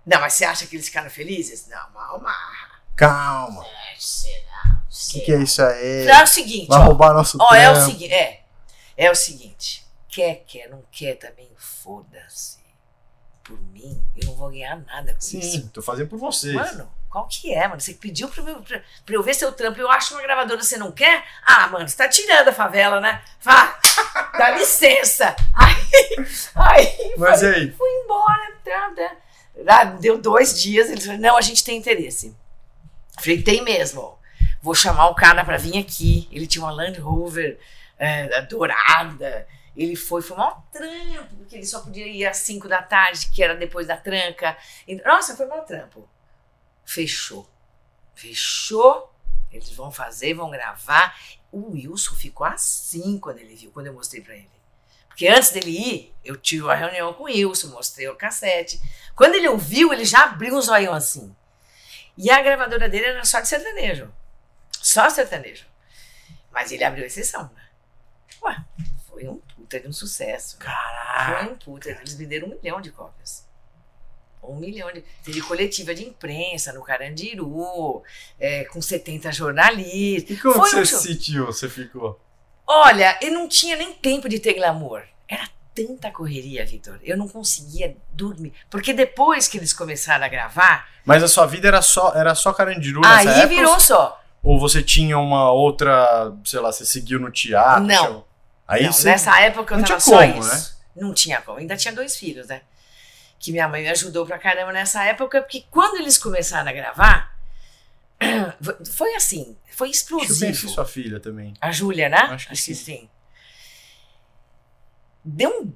[0.06, 1.66] Não, mas você acha que eles ficaram felizes?
[1.68, 2.34] Não, mal, mal.
[2.96, 3.64] Calma.
[3.98, 4.82] Será?
[4.90, 6.06] O que, que é isso aí?
[6.08, 6.84] É o seguinte, Vai ó.
[6.84, 8.42] roubar nosso Ó, é o seguinte, é.
[8.96, 9.86] É o seguinte.
[10.08, 12.58] Quer, quer, não quer também, foda-se.
[13.44, 15.40] Por mim, eu não vou ganhar nada com isso.
[15.40, 16.54] Sim, tô fazendo por vocês.
[16.54, 17.80] Mano, qual que é, mano?
[17.80, 20.76] Você pediu pra, eu- pra, pra eu ver seu trampo, eu acho uma gravadora, você
[20.76, 21.24] não quer?
[21.44, 23.22] Ah, mano, você tá tirando a favela, né?
[23.40, 23.78] Vá,
[24.36, 25.34] dá licença.
[25.54, 25.74] Aí,
[26.54, 27.70] aí Mas falei, aí?
[27.72, 28.52] fui embora.
[28.64, 29.16] Tá, tá.
[29.66, 32.34] Ah, Deu dois dias, eles falaram, não, a gente tem interesse.
[33.18, 34.18] Falei, tem mesmo.
[34.62, 36.28] Vou chamar o cara pra vir aqui.
[36.30, 37.58] Ele tinha uma Land Rover
[37.98, 39.46] é, dourada.
[39.76, 43.42] Ele foi, foi mó trampo, porque ele só podia ir às 5 da tarde, que
[43.42, 44.56] era depois da tranca.
[45.04, 46.08] Nossa, foi mó trampo.
[46.84, 47.48] Fechou.
[48.14, 49.12] Fechou.
[49.52, 51.18] Eles vão fazer, vão gravar.
[51.50, 54.59] O Wilson ficou assim quando ele viu, quando eu mostrei pra ele.
[55.20, 58.80] Porque antes dele ir, eu tive uma reunião com o Wilson, mostrei o cassete.
[59.14, 61.36] Quando ele ouviu, ele já abriu um zoião assim.
[62.16, 64.10] E a gravadora dele era só de sertanejo.
[64.80, 65.66] Só sertanejo.
[66.50, 67.62] Mas ele abriu exceção, né?
[68.42, 68.64] Ué,
[69.10, 70.56] foi um puta de um sucesso.
[70.56, 71.44] Caraca.
[71.44, 71.90] Foi um puta.
[71.90, 73.46] Eles venderam um milhão de cópias.
[74.42, 75.02] Um milhão de.
[75.22, 78.02] Teve coletiva de imprensa no Carandiru,
[78.38, 80.30] é, com 70 jornalistas.
[80.30, 80.98] E como Foi um você show.
[80.98, 81.44] sentiu?
[81.44, 82.18] Você ficou?
[82.72, 85.02] Olha, eu não tinha nem tempo de ter glamour.
[85.28, 87.00] Era tanta correria, Vitor.
[87.02, 88.52] Eu não conseguia dormir.
[88.70, 92.52] Porque depois que eles começaram a gravar, Mas a sua vida era só, era só
[92.52, 93.48] Carandiru nessa aí época?
[93.48, 94.22] virou só.
[94.40, 97.82] Ou você tinha uma outra, sei lá, você seguiu no teatro?
[97.84, 98.24] Não.
[98.68, 99.10] Aí Não, você...
[99.10, 100.78] Nessa época eu não tava tinha só como, isso.
[100.94, 101.58] Não tinha como.
[101.58, 102.62] Ainda tinha dois filhos, né?
[103.40, 107.29] Que minha mãe me ajudou pra caramba nessa época, porque quando eles começaram a gravar,
[108.94, 110.68] foi assim, foi Acho que eu explosivo.
[110.68, 111.54] sua filha também.
[111.60, 112.18] A Júlia, né?
[112.18, 112.74] Acho que sim.
[112.74, 113.10] sim.
[115.24, 115.72] Deu um.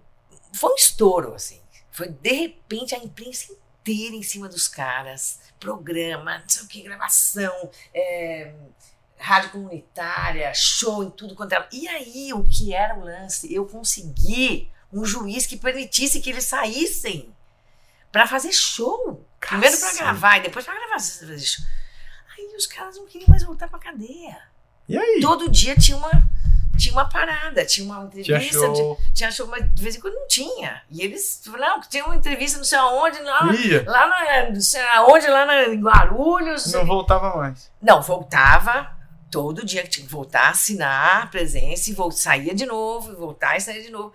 [0.55, 1.61] Foi um estouro, assim.
[1.91, 5.41] Foi de repente a imprensa inteira em cima dos caras.
[5.59, 8.53] Programa, não sei o que, gravação, é,
[9.19, 11.69] rádio comunitária, show em tudo quanto era.
[11.73, 13.53] E aí, o que era o lance?
[13.53, 17.35] Eu consegui um juiz que permitisse que eles saíssem
[18.13, 19.25] pra fazer show.
[19.41, 20.03] Primeiro pra Cacete.
[20.03, 21.01] gravar e depois pra gravar.
[21.01, 21.65] fazer show.
[22.37, 24.37] Aí os caras não queriam mais voltar pra cadeia
[24.89, 25.21] E aí?
[25.21, 26.11] todo dia tinha uma
[26.77, 28.99] tinha uma parada, tinha uma Tinha entrevista, show.
[29.01, 30.83] de- tinha show, mas de vez em quando não tinha.
[30.91, 33.85] E eles falaram, não, tinha uma entrevista não sei aonde, lá, Ia.
[33.87, 36.73] lá na, não sei aonde, lá na, em Guarulhos.
[36.73, 37.71] Não voltava mais.
[37.81, 38.91] Não, voltava
[39.31, 43.15] todo dia que tinha que voltar, assinar a presença e vol- saía de novo, e
[43.15, 44.13] voltar e saía de novo.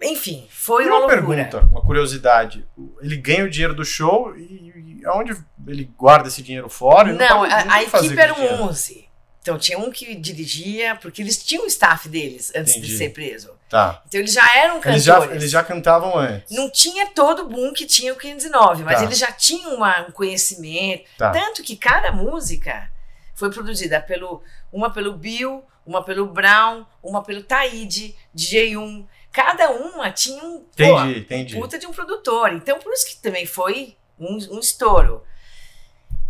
[0.00, 1.44] Enfim, foi uma, uma loucura.
[1.44, 2.64] pergunta, uma curiosidade.
[3.02, 5.36] Ele ganha o dinheiro do show e aonde
[5.66, 7.12] ele guarda esse dinheiro fora?
[7.12, 9.08] Não, tá- a, a equipe era um 11.
[9.42, 12.88] Então tinha um que dirigia, porque eles tinham o staff deles antes Entendi.
[12.88, 13.58] de ser preso.
[13.70, 14.02] Tá.
[14.06, 14.86] Então eles já eram cantores.
[14.86, 16.50] Eles já, eles já cantavam antes.
[16.54, 19.04] Não tinha todo o boom que tinha o 509, mas Tá.
[19.04, 21.04] eles já tinham uma- um conhecimento.
[21.16, 21.30] Tá.
[21.30, 22.90] Tanto que cada música
[23.34, 29.06] foi produzida pelo uma pelo Bill, uma pelo Brown, uma pelo Taíde, DJ1.
[29.32, 31.54] Cada uma tinha um pô, Entendi, entendi.
[31.56, 32.52] puta de um produtor.
[32.52, 35.24] Então, por isso que também foi um, um estouro.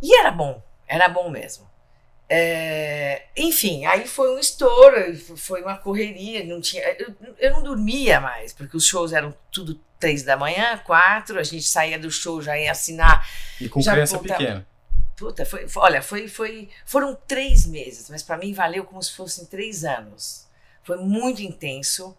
[0.03, 1.69] E era bom, era bom mesmo.
[2.33, 8.21] É, enfim, aí foi um estouro, foi uma correria, não tinha, eu, eu não dormia
[8.21, 12.41] mais, porque os shows eram tudo três da manhã, quatro, a gente saía do show,
[12.41, 13.29] já ia assinar.
[13.61, 14.39] E com criança voltava.
[14.39, 14.67] pequena.
[15.17, 19.13] Puta, foi, foi- olha, foi, foi, foram três meses, mas para mim valeu como se
[19.13, 20.47] fossem três anos.
[20.85, 22.17] Foi muito intenso.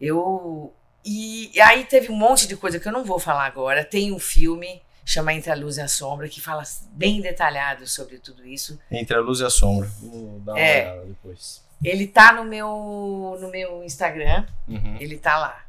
[0.00, 0.72] Eu
[1.04, 3.84] e, e aí teve um monte de coisa que eu não vou falar agora.
[3.84, 6.62] Tem um filme chama Entre a Luz e a Sombra que fala
[6.92, 8.78] bem detalhado sobre tudo isso.
[8.90, 9.88] Entre a luz e a sombra.
[10.00, 10.90] Vou dar uma É.
[10.92, 11.62] olhada depois.
[11.82, 14.46] Ele tá no meu no meu Instagram.
[14.66, 14.96] Uhum.
[14.98, 15.64] Ele tá lá.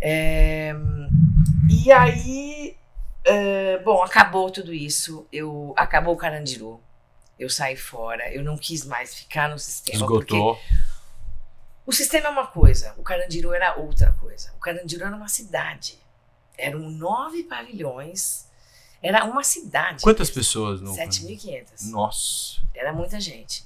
[0.00, 0.74] É,
[1.70, 2.76] e aí,
[3.24, 5.26] é, bom, acabou tudo isso.
[5.32, 6.80] Eu acabou o Carandiru.
[7.38, 8.32] Eu saí fora.
[8.32, 9.96] Eu não quis mais ficar no sistema.
[9.96, 10.58] Esgotou.
[11.86, 14.52] o sistema é uma coisa, o Carandiru era outra coisa.
[14.56, 15.98] O Carandiru era uma cidade.
[16.56, 18.46] Eram nove pavilhões.
[19.02, 20.02] Era uma cidade.
[20.02, 20.94] Quantas pessoas no.
[20.94, 21.90] 7.500.
[21.90, 22.60] Nossa.
[22.74, 23.64] Era muita gente.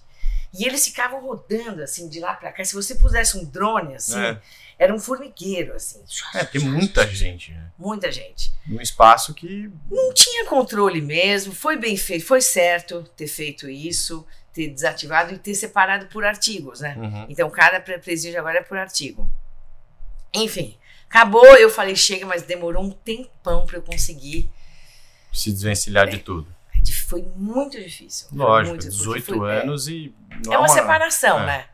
[0.59, 2.65] E eles ficavam rodando assim de lá pra cá.
[2.65, 4.41] Se você pusesse um drone assim, É.
[4.79, 6.03] era um formigueiro assim.
[6.35, 7.71] É, tem muita gente, né?
[7.79, 8.51] Muita gente.
[8.67, 9.71] Num espaço que.
[9.91, 11.53] Não tinha controle mesmo.
[11.53, 16.81] Foi bem feito, foi certo ter feito isso, ter desativado e ter separado por artigos,
[16.81, 16.95] né?
[16.97, 17.27] Uhum.
[17.29, 19.29] Então cada pre- presídio agora é por artigo.
[20.33, 20.77] Enfim,
[21.09, 21.45] acabou.
[21.57, 24.51] Eu falei chega, mas demorou um tempão pra eu conseguir.
[25.33, 26.55] Se desvencilhar de tudo.
[27.09, 28.29] Foi muito difícil.
[28.33, 29.63] Lógico, muito, porque 18 foi- é.
[29.63, 30.15] anos e.
[30.45, 31.47] não É uma separação, é.
[31.47, 31.67] né?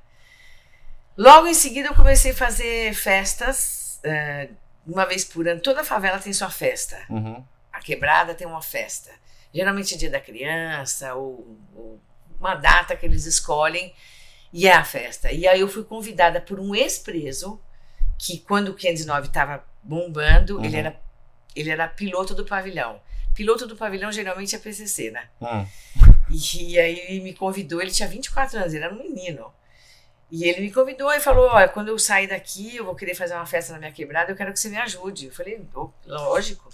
[1.17, 4.49] Logo em seguida eu comecei a fazer festas, eh,
[4.87, 5.61] uma vez por ano.
[5.61, 6.99] Toda favela tem sua festa.
[7.11, 7.45] Uhum.
[7.73, 9.11] A quebrada tem uma festa.
[9.55, 12.01] Geralmente é dia da criança ou, ou
[12.41, 13.93] uma data que eles escolhem
[14.53, 15.31] e é a festa.
[15.31, 17.61] E aí eu fui convidada por um ex-preso
[18.25, 20.65] que quando o 509 estava bombando, Uhum.
[20.65, 21.01] ele, era,
[21.57, 23.01] ele era piloto do pavilhão.
[23.35, 25.25] Piloto do pavilhão geralmente é PCC, né?
[25.41, 25.67] Hum.
[26.31, 29.53] E aí ele me convidou, ele tinha 24 anos, ele era um menino.
[30.31, 33.35] E ele me convidou e falou: Olha, quando eu sair daqui, eu vou querer fazer
[33.35, 35.27] uma festa na minha quebrada, eu quero que você me ajude.
[35.27, 36.71] Eu falei: "Ô, Lógico.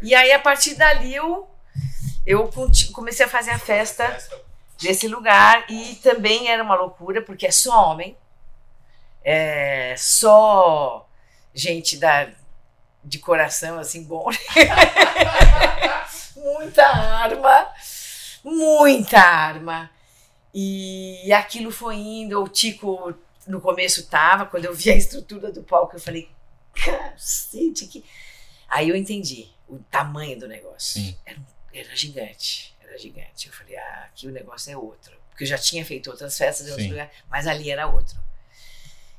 [0.00, 1.48] E aí, a partir dali, eu,
[2.24, 2.50] eu
[2.92, 4.16] comecei a fazer a festa
[4.80, 8.16] desse lugar e também era uma loucura, porque é só homem,
[9.30, 11.06] é só
[11.52, 12.30] gente da,
[13.04, 14.24] de coração assim bom.
[16.34, 17.68] muita arma,
[18.42, 19.90] muita arma.
[20.54, 23.14] E aquilo foi indo, o Tico
[23.46, 26.30] no começo tava, quando eu vi a estrutura do palco, eu falei,
[26.74, 28.02] cacete, que.
[28.66, 31.02] Aí eu entendi o tamanho do negócio.
[31.02, 31.14] Sim.
[31.26, 31.38] Era,
[31.74, 33.48] era gigante, era gigante.
[33.48, 35.12] Eu falei, ah, aqui o negócio é outro.
[35.28, 38.16] Porque eu já tinha feito outras festas em outros lugares, mas ali era outro.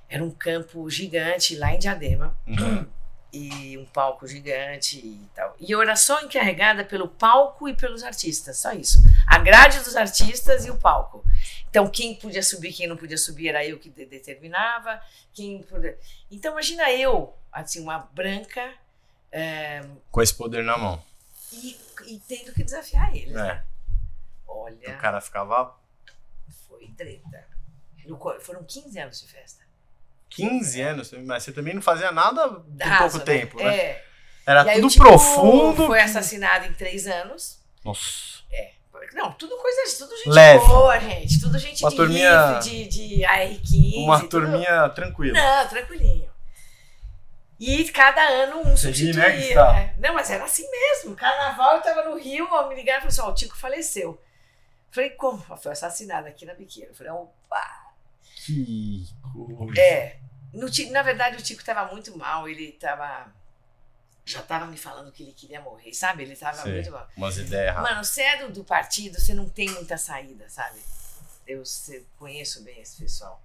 [0.09, 2.85] Era um campo gigante lá em Diadema Uhum.
[3.31, 5.55] e um palco gigante e tal.
[5.59, 8.99] E eu era só encarregada pelo palco e pelos artistas, só isso.
[9.27, 11.23] A grade dos artistas e o palco.
[11.69, 14.99] Então, quem podia subir, quem não podia subir, era eu que de- determinava.
[15.31, 15.95] Quem podia...
[16.31, 18.73] Então, imagina eu, assim, uma branca,
[19.31, 20.99] é, Com esse poder na mão.
[21.53, 23.35] e, e tendo que desafiar eles.
[23.35, 23.63] É.
[24.47, 25.77] Olha, O cara ficava
[26.67, 27.47] foi treta.
[28.07, 29.63] No foram 15 anos de festa.
[30.29, 33.23] 15 anos, mas você também não fazia nada por pouco né?
[33.23, 33.75] tempo, né?
[33.75, 34.05] É.
[34.45, 35.85] Era aí tudo o Tico profundo.
[35.87, 37.59] Foi assassinado em três anos.
[37.83, 38.39] Nossa.
[39.13, 40.67] Não, tudo coisa, tudo gente Leve.
[40.67, 41.39] boa, gente.
[41.41, 44.03] Tudo gente Uma de turminha- de, de AR-15.
[44.03, 45.33] Uma tudo- turminha tranquila.
[45.39, 46.29] Não, tranquilinho.
[47.59, 49.29] E cada ano um ri, substituía.
[49.29, 49.73] né, Gustavo?
[49.73, 49.95] né?
[49.97, 51.15] Não, mas era assim mesmo.
[51.15, 54.21] Carnaval eu tava no Rio, me ligaram e falaram assim: ó, o Tico faleceu.
[54.91, 55.37] Falei, como?
[55.57, 56.93] Foi assassinado aqui na biqueira.
[56.93, 57.88] Falei, opa.
[58.45, 59.79] Que coisa.
[59.79, 60.19] É.
[60.53, 62.47] No, na verdade, o Tico tava muito mal.
[62.47, 63.33] Ele tava.
[64.25, 66.23] Já tava me falando que ele queria morrer, sabe?
[66.23, 66.73] Ele tava Sei.
[66.73, 67.07] muito mal.
[67.17, 67.75] Umas ideias.
[67.75, 70.79] Mano, você é do, do partido, você não tem muita saída, sabe?
[71.47, 71.63] Eu
[72.17, 73.41] conheço bem esse pessoal.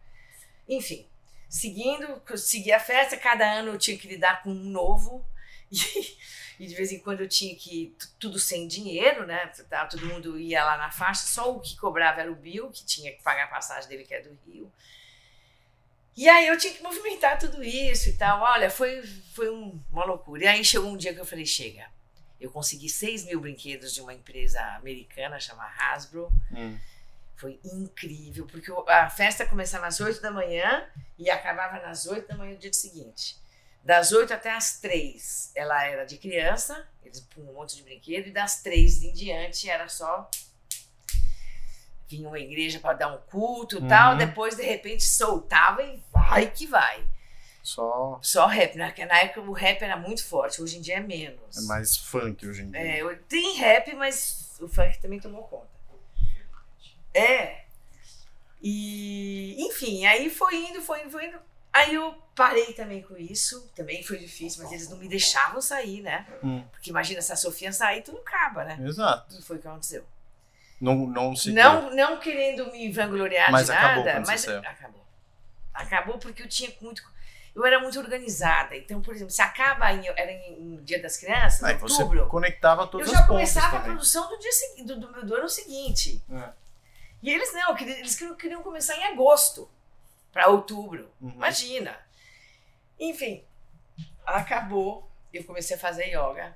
[0.69, 1.07] Enfim,
[1.49, 5.25] seguindo, segui a festa, cada ano eu tinha que lidar com um novo.
[6.59, 9.47] E, e de vez em quando eu tinha que tudo sem dinheiro, né?
[9.69, 12.85] Tá, Todo mundo ia lá na faixa, só o que cobrava era o Bill, que
[12.85, 14.73] tinha que pagar a passagem dele, que é do Rio.
[16.17, 18.41] E aí eu tinha que movimentar tudo isso e tal.
[18.41, 19.03] Olha, foi,
[19.35, 20.45] foi um- uma loucura.
[20.45, 21.89] E aí chegou um dia que eu falei, chega.
[22.41, 26.31] Eu consegui 6 mil brinquedos de uma empresa americana chamada Hasbro.
[26.53, 26.79] Hum.
[27.37, 30.87] Foi incrível, porque a festa começava às 8 da manhã
[31.19, 33.37] e acabava nas 8 da manhã do dia seguinte.
[33.85, 38.29] Das 8 até as 3 ela era de criança, eles punham um monte de brinquedo,
[38.29, 40.29] e das 3 em diante era só.
[42.09, 43.89] Vinha uma igreja para dar um culto e Uhum.
[43.89, 47.05] tal, depois de repente soltava e vai que vai.
[47.63, 51.01] Só Só rap, na, na época o rap era muito forte, hoje em dia é
[51.01, 51.57] menos.
[51.57, 52.81] é mais funk hoje em dia.
[52.81, 55.69] É, tem rap, mas o funk também tomou conta.
[57.15, 57.65] É.
[58.63, 61.39] E, enfim, aí foi indo, foi indo, foi indo.
[61.75, 63.69] Aí eu parei também com isso.
[63.75, 66.25] Também foi difícil, mas eles não me deixavam sair, né?
[66.43, 66.65] Hum.
[66.71, 68.79] Porque imagina, se a Sofia sair, tudo acaba, né?
[68.81, 69.35] Exato.
[69.35, 70.05] Não foi o que aconteceu.
[70.81, 75.05] Não, não se Não, não querendo me vangloriar Mas de nada, mas acabou.
[75.73, 77.03] Acabou porque eu tinha muito.
[77.57, 78.77] Eu era muito organizada.
[78.77, 82.29] Então, por exemplo, se acaba em, era em, Dia das Crianças, Aí em você outubro,
[82.29, 84.51] conectava todas eu já começava a produção do, dia,
[84.85, 86.23] do, do, do ano seguinte.
[86.31, 86.49] É.
[87.23, 89.69] E eles não, eles queriam, queriam começar em agosto
[90.35, 91.09] para outubro.
[91.21, 91.31] Uhum.
[91.31, 91.97] Imagina.
[92.99, 93.43] Enfim,
[94.27, 95.09] acabou.
[95.33, 96.55] Eu comecei a fazer yoga,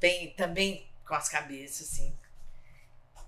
[0.00, 2.16] bem, também com as cabeças, assim.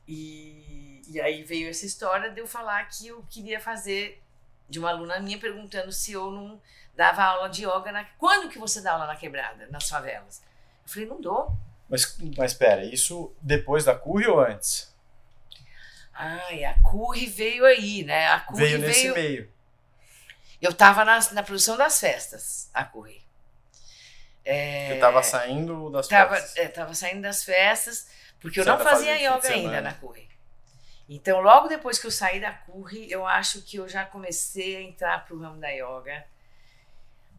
[0.09, 4.23] E, e aí veio essa história de eu falar que eu queria fazer
[4.69, 6.61] de uma aluna minha perguntando se eu não
[6.97, 7.93] dava aula de yoga.
[7.93, 10.43] Na, quando que você dá aula na quebrada, nas favelas?
[10.85, 11.57] Eu falei, não dou.
[11.89, 14.95] Mas, mas pera, isso depois da curry ou antes?
[16.15, 18.29] Ai, a Curry veio aí, né?
[18.29, 18.89] A Curry veio veio.
[18.89, 19.54] nesse meio.
[20.65, 23.23] Eu tava na, na produção das festas, a Curry.
[24.47, 26.57] Você tava saindo das Tava, festas.
[26.57, 28.07] é, tava saindo das festas,
[28.41, 30.29] porque eu Você não fazia yoga ainda na Curry.
[31.09, 34.81] Então, logo depois que eu saí da Curry, eu acho que eu já comecei a
[34.83, 36.25] entrar pro ramo da yoga.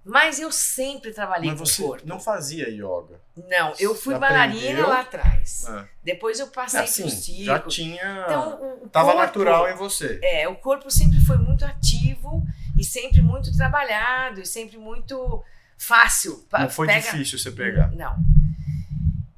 [0.07, 2.07] Mas eu sempre trabalhei Mas com você o corpo.
[2.07, 3.19] não fazia yoga.
[3.49, 5.65] Não, eu fui bailarina lá atrás.
[5.67, 5.87] Ah.
[6.03, 7.43] Depois eu passei Assim, pro circo.
[7.43, 8.23] já tinha.
[8.27, 10.19] Então, o, o tava corpo- natural em você.
[10.23, 12.43] É, o corpo sempre foi muito ativo
[12.77, 15.43] e sempre muito trabalhado e sempre muito
[15.77, 16.45] fácil.
[16.51, 17.91] Não foi pega- difícil você pegar.
[17.91, 18.15] Não.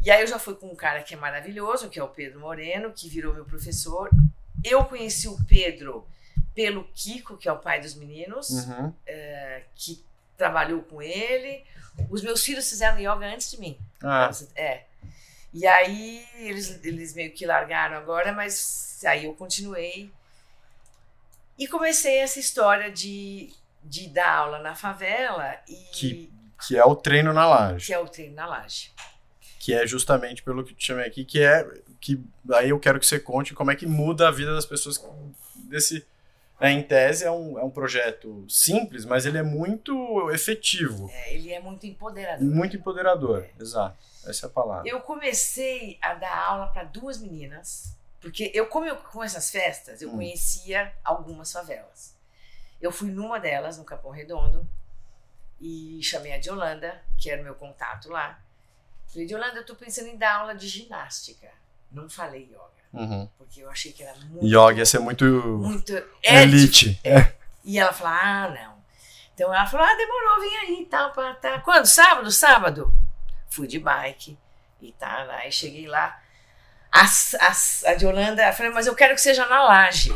[0.03, 2.39] E aí eu já fui com um cara que é maravilhoso, que é o Pedro
[2.39, 4.09] Moreno, que virou meu professor.
[4.63, 6.07] Eu conheci o Pedro
[6.55, 8.93] pelo Kiko, que é o pai dos meninos, Uhum.
[9.75, 10.03] que
[10.37, 11.63] trabalhou com ele.
[12.09, 13.77] Os meus filhos fizeram yoga antes de mim.
[14.01, 14.83] Ah, É.
[15.53, 20.11] E aí eles, eles meio que largaram agora, mas aí eu continuei.
[21.57, 23.51] E comecei essa história de,
[23.83, 26.31] de dar aula na favela e Que-
[26.65, 27.85] que é o treino na laje.
[27.87, 28.91] que é o treino na laje.
[29.59, 31.67] Que é justamente pelo que te chamei aqui, que é.
[31.99, 35.03] que Aí eu quero que você conte como é que muda a vida das pessoas
[35.69, 36.05] desse.
[36.59, 41.09] né, em tese é um, é um projeto simples, mas ele é muito efetivo.
[41.13, 42.45] É, ele é muito empoderador.
[42.47, 43.45] Muito empoderador.
[43.59, 43.97] Exato.
[44.25, 44.89] Essa é a palavra.
[44.89, 47.95] Eu comecei a dar aula para duas meninas,
[48.29, 50.15] porque eu como eu com essas festas, eu Hum.
[50.17, 52.15] conhecia algumas favelas.
[52.81, 54.67] Eu fui numa delas, no Capão Redondo,
[55.59, 58.39] e chamei a de Holanda, que era o meu contato lá.
[59.07, 61.49] Falei, de Holanda, eu tô pensando em dar aula de ginástica.
[61.91, 63.29] Não falei yoga, Uhum.
[63.37, 65.23] porque eu achei que era muito Yoga ia ser muito.
[65.25, 66.99] muito é elite.
[67.63, 68.77] e ela falou: ah, não.
[69.33, 71.59] Então ela falou: ah, demorou, vem aí, tá, pá, tá.
[71.61, 71.85] Quando?
[71.85, 72.29] Sábado?
[72.29, 72.93] Sábado.
[73.49, 74.37] Fui de bike
[74.81, 76.21] e tá, aí cheguei lá.
[77.01, 80.13] As, as, a de Holanda, eu falei, mas eu quero que seja na laje.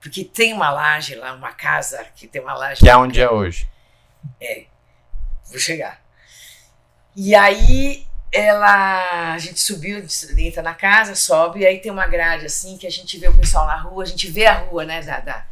[0.00, 2.80] Porque tem uma laje lá, uma casa que tem uma laje.
[2.80, 3.68] Que é onde é hoje.
[5.50, 6.00] Vou chegar.
[7.16, 9.32] E aí ela.
[9.34, 10.04] A gente subiu,
[10.38, 13.36] entra na casa, sobe, e aí tem uma grade assim que a gente vê o
[13.36, 15.02] pessoal na rua, a gente vê a rua, né?
[15.02, 15.44] Da, da-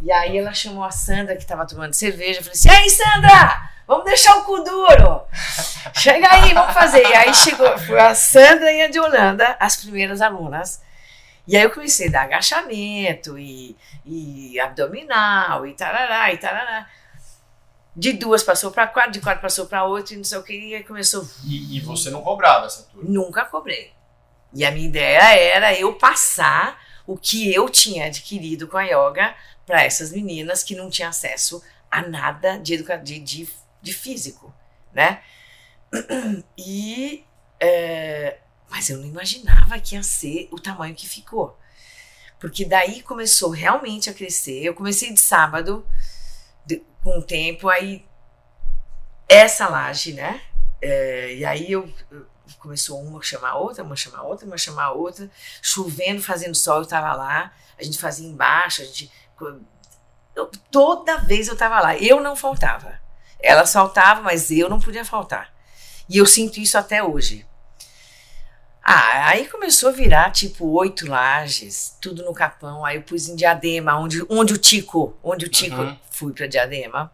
[0.00, 3.70] E aí ela chamou a Sandra, que tava tomando cerveja, falei assim: Ei, Sandra!
[3.86, 5.22] Vamos deixar o cu duro!
[5.94, 7.02] Chega aí, vamos fazer.
[7.02, 10.82] E aí chegou, foi a Sandra e a de Holanda, as primeiras alunas.
[11.46, 16.88] E aí eu comecei a dar agachamento e, e abdominal e tarará e tarará.
[17.94, 20.58] De duas passou para quatro, de quatro passou para oito e não sei o que,
[20.58, 21.28] e aí começou.
[21.44, 23.08] E, e você não cobrava essa turma.
[23.08, 23.92] Nunca cobrei.
[24.52, 29.34] E a minha ideia era eu passar o que eu tinha adquirido com a yoga
[29.66, 33.48] para essas meninas que não tinham acesso a nada de, educa de, de,
[33.84, 34.52] de físico,
[34.92, 35.22] né?
[36.58, 37.24] E
[37.60, 38.38] é,
[38.70, 41.58] mas eu não imaginava que ia ser o tamanho que ficou.
[42.40, 44.62] Porque daí começou realmente a crescer.
[44.64, 45.86] Eu comecei de sábado,
[47.02, 48.04] com o tempo, aí
[49.28, 50.40] essa laje, né?
[50.80, 52.26] É, e aí eu, eu-
[52.58, 55.30] começou uma chamar a outra, uma chamar a outra, uma chamar a outra,
[55.62, 59.10] chovendo, fazendo sol, eu tava lá, a gente fazia embaixo, a gente.
[60.34, 63.00] eu- toda vez eu tava lá, eu não faltava.
[63.44, 65.52] Elas faltavam, mas eu não podia faltar.
[66.08, 67.46] E eu sinto isso até hoje.
[68.82, 72.84] Ah, aí começou a virar tipo oito lajes, tudo no capão.
[72.84, 75.96] Aí eu pus em Diadema, onde, onde o Tico, onde o Tico Uhum.
[76.10, 77.10] fui para Diadema,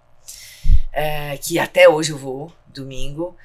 [0.92, 3.36] é, que até hoje eu vou, domingo.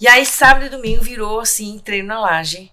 [0.00, 2.72] E aí sábado e domingo virou assim, treino na laje.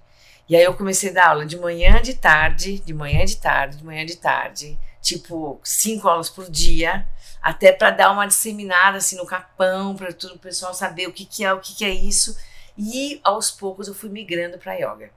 [0.49, 3.77] E aí eu comecei a dar aula de manhã, de tarde, de manhã, de tarde,
[3.77, 7.05] de manhã, de tarde, tipo cinco aulas por dia,
[7.49, 11.25] até para dar uma disseminada assim no capão, para todo o pessoal saber o que,
[11.25, 12.37] que é, o que, que é isso.
[12.77, 15.09] E aos poucos eu fui migrando para yoga.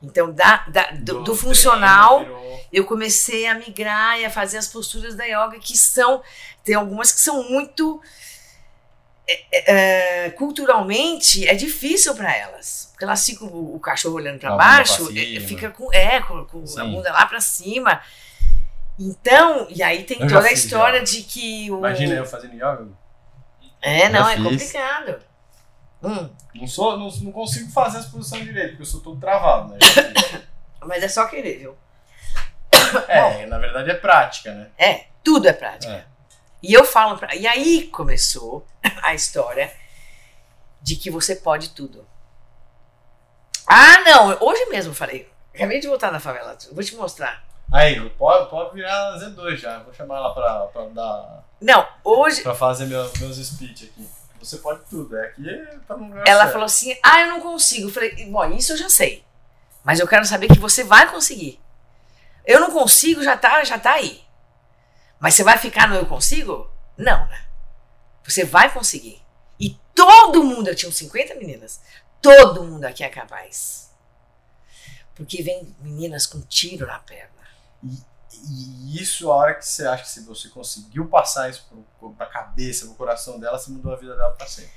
[0.00, 2.24] Então, da, da- do, do funcional,
[2.72, 6.22] eu comecei a migrar e a fazer as posturas da yoga que são
[6.62, 8.00] tem algumas que são muito
[9.26, 12.88] é, é, culturalmente é difícil para elas.
[12.92, 16.44] Porque elas ficam o, o cachorro olhando para baixo pra é, fica com é com,
[16.44, 18.00] com a bunda lá para cima
[18.98, 22.88] então e aí tem Eu toda a história de que o Imagina eu fazendo yoga.
[23.80, 24.44] é não é fiz.
[24.44, 25.22] complicado
[26.02, 29.72] Hum, Não, sou, não, não consigo fazer as posições direito, porque eu sou todo travado,
[29.72, 29.78] né?
[30.86, 31.76] mas é só querer viu
[33.08, 34.70] é, na verdade é prática, né?
[34.78, 35.92] É, tudo é prática.
[35.92, 36.04] É.
[36.62, 37.34] E eu falo pra.
[37.34, 38.66] E aí começou
[39.02, 39.72] a história
[40.80, 42.06] de que você pode tudo.
[43.66, 45.28] Ah, não, hoje mesmo eu falei.
[45.54, 47.44] Acabei de voltar na favela, vou te mostrar.
[47.72, 49.78] Aí, pode, pode virar Z2 já.
[49.80, 54.08] Vou chamar ela pra, pra, dar, Não, hoje pra fazer meu- meus speech aqui.
[54.40, 55.42] Você pode tudo, é aqui
[55.86, 56.52] tá no lugar ela certo.
[56.52, 57.88] falou assim: ah, eu não consigo.
[57.88, 59.24] Eu falei: bom, isso eu já sei.
[59.84, 61.60] Mas eu quero saber que você vai conseguir.
[62.46, 64.22] Eu não consigo, já tá, já tá aí.
[65.20, 66.70] Mas você vai ficar no eu consigo?
[66.96, 67.44] Não, né?
[68.24, 69.20] Você vai conseguir.
[69.58, 71.80] E todo mundo, eu tinha uns 50 meninas,
[72.22, 73.90] todo mundo aqui é capaz.
[75.14, 77.37] Porque vem meninas com tiro na perna.
[77.82, 81.66] E isso, a hora que você acha que se você conseguiu passar isso
[81.98, 84.72] pro, pra cabeça, pro coração dela, você mudou a vida dela pra sempre.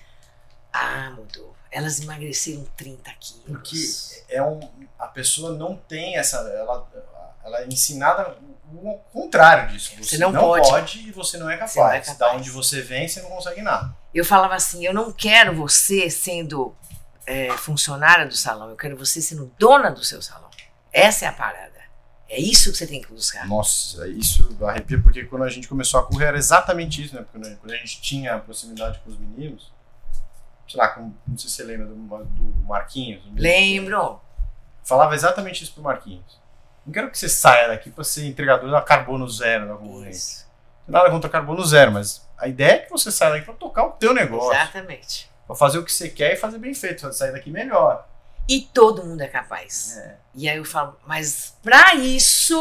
[0.71, 1.55] Ah, mudou.
[1.69, 3.43] Elas emagreceram 30 quilos.
[3.45, 4.59] Porque é um,
[4.97, 6.37] a pessoa não tem essa.
[6.37, 6.87] Ela,
[7.43, 8.37] ela é ensinada
[8.73, 9.91] o contrário disso.
[9.97, 10.69] Você, Você não não pode.
[10.69, 11.09] pode.
[11.09, 11.73] e você não é capaz.
[11.73, 12.17] Você não é capaz.
[12.17, 13.93] Da onde você vem, você não consegue nada.
[14.13, 16.73] Eu falava assim: eu não quero você sendo
[17.25, 20.49] é, funcionária do salão, eu quero você sendo dona do seu salão.
[20.91, 21.70] Essa é a parada.
[22.33, 23.45] É isso que você tem que buscar.
[23.45, 27.23] Nossa, isso arrepia, porque quando a gente começou a correr era exatamente isso, né?
[27.23, 29.69] Porque quando a- a gente tinha proximidade com os meninos,
[30.67, 33.21] sei lá, com- não sei se você lembra do, do Marquinhos.
[33.25, 34.21] do- Lembro?
[34.83, 36.39] Falava exatamente isso pro Marquinhos.
[36.85, 40.17] Não quero que você saia daqui pra ser entregador da carbono zero da concorrência.
[40.37, 40.47] Isso.
[40.87, 43.91] Nada contra carbono zero, mas a ideia é que você saia daqui pra tocar o
[43.91, 44.51] teu negócio.
[44.53, 45.29] Exatamente.
[45.45, 48.07] Pra fazer o que você quer e fazer bem feito, sair daqui melhor.
[48.47, 49.97] E todo mundo é capaz.
[49.97, 50.17] É.
[50.35, 52.59] E aí eu falo, mas pra isso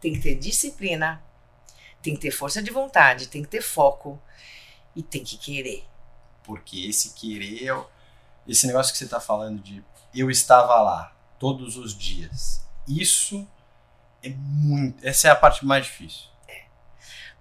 [0.00, 1.22] tem que ter disciplina,
[2.02, 4.20] tem que ter força de vontade, tem que ter foco
[4.94, 5.84] e tem que querer.
[6.44, 7.84] Porque esse querer, é
[8.46, 9.82] esse negócio que você tá falando de
[10.14, 13.46] eu estava lá todos os dias, isso
[14.22, 15.04] é muito.
[15.06, 16.28] Essa é a parte mais difícil.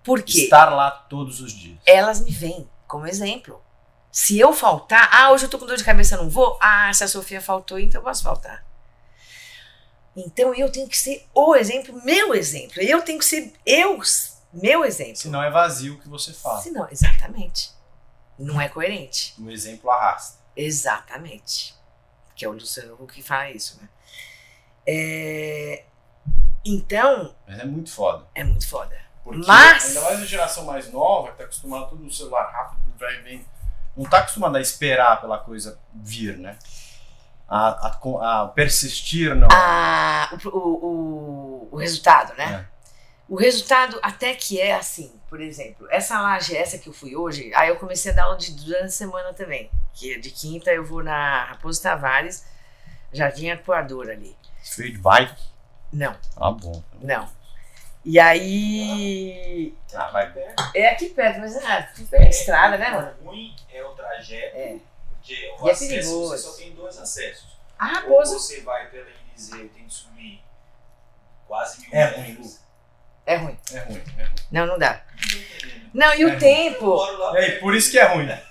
[0.03, 1.79] Porque Estar lá todos os dias.
[1.83, 3.59] elas me veem como exemplo.
[4.17, 6.57] Se eu faltar, ah, hoje eu tô com dor de cabeça, não vou.
[6.61, 8.65] Ah, se a Sofia faltou, então eu posso faltar.
[10.15, 12.81] Então eu tenho que ser o exemplo, meu exemplo.
[12.81, 13.99] Eu tenho que ser eu,
[14.53, 15.17] meu exemplo.
[15.17, 16.61] Senão é vazio o que você fala.
[16.61, 17.71] Senão, exatamente.
[18.39, 19.35] Não é coerente.
[19.37, 20.39] O exemplo arrasta.
[20.55, 21.75] Exatamente.
[22.37, 23.89] Que é o Luciano Huck que fala isso, né?
[24.87, 25.83] É,
[26.63, 28.25] Então, Mas é muito foda.
[28.33, 28.97] é muito foda.
[29.25, 32.81] Porque Mas- ainda mais a geração mais nova, que tá acostumada tudo no celular rápido,
[32.97, 33.45] vai e vem.
[33.95, 36.57] Não tá acostumada a esperar pela coisa vir, né?
[37.47, 39.47] A, a- a persistir não.
[39.51, 42.67] Ah, o, o, o, resultado, né?
[42.71, 42.75] É.
[43.29, 47.51] O resultado até que é assim, por exemplo, essa laje, essa que eu fui hoje,
[47.55, 49.69] aí eu comecei a dar aula de durante a semana também.
[49.93, 52.45] Que é de quinta eu vou na Raposo Tavares,
[53.13, 54.35] Jardim Arpoador ali.
[54.61, 55.41] Você de bike?
[55.93, 56.83] Não, Ah, bom.
[57.01, 57.27] não.
[58.05, 59.73] E aí.
[59.93, 60.31] Ah, vai.
[60.75, 63.11] É aqui perto, mas é, é estrada, né, mano?
[63.21, 64.75] O ruim é o trajeto, É.
[65.09, 66.27] porque o E é acesso perigoso.
[66.29, 67.57] você só tem dois acessos.
[67.79, 70.41] A Ou você vai pela INZ, tem que subir
[71.47, 72.59] quase mil É metros.
[73.25, 73.57] é ruim.
[73.73, 74.31] É ruim, é ruim.
[74.51, 75.01] Não, não dá.
[75.11, 75.89] Não tô entendendo.
[75.93, 76.33] Não, e o É.
[76.35, 76.85] Eu tempo?
[76.85, 78.27] moro lá É, e por isso que é ruim.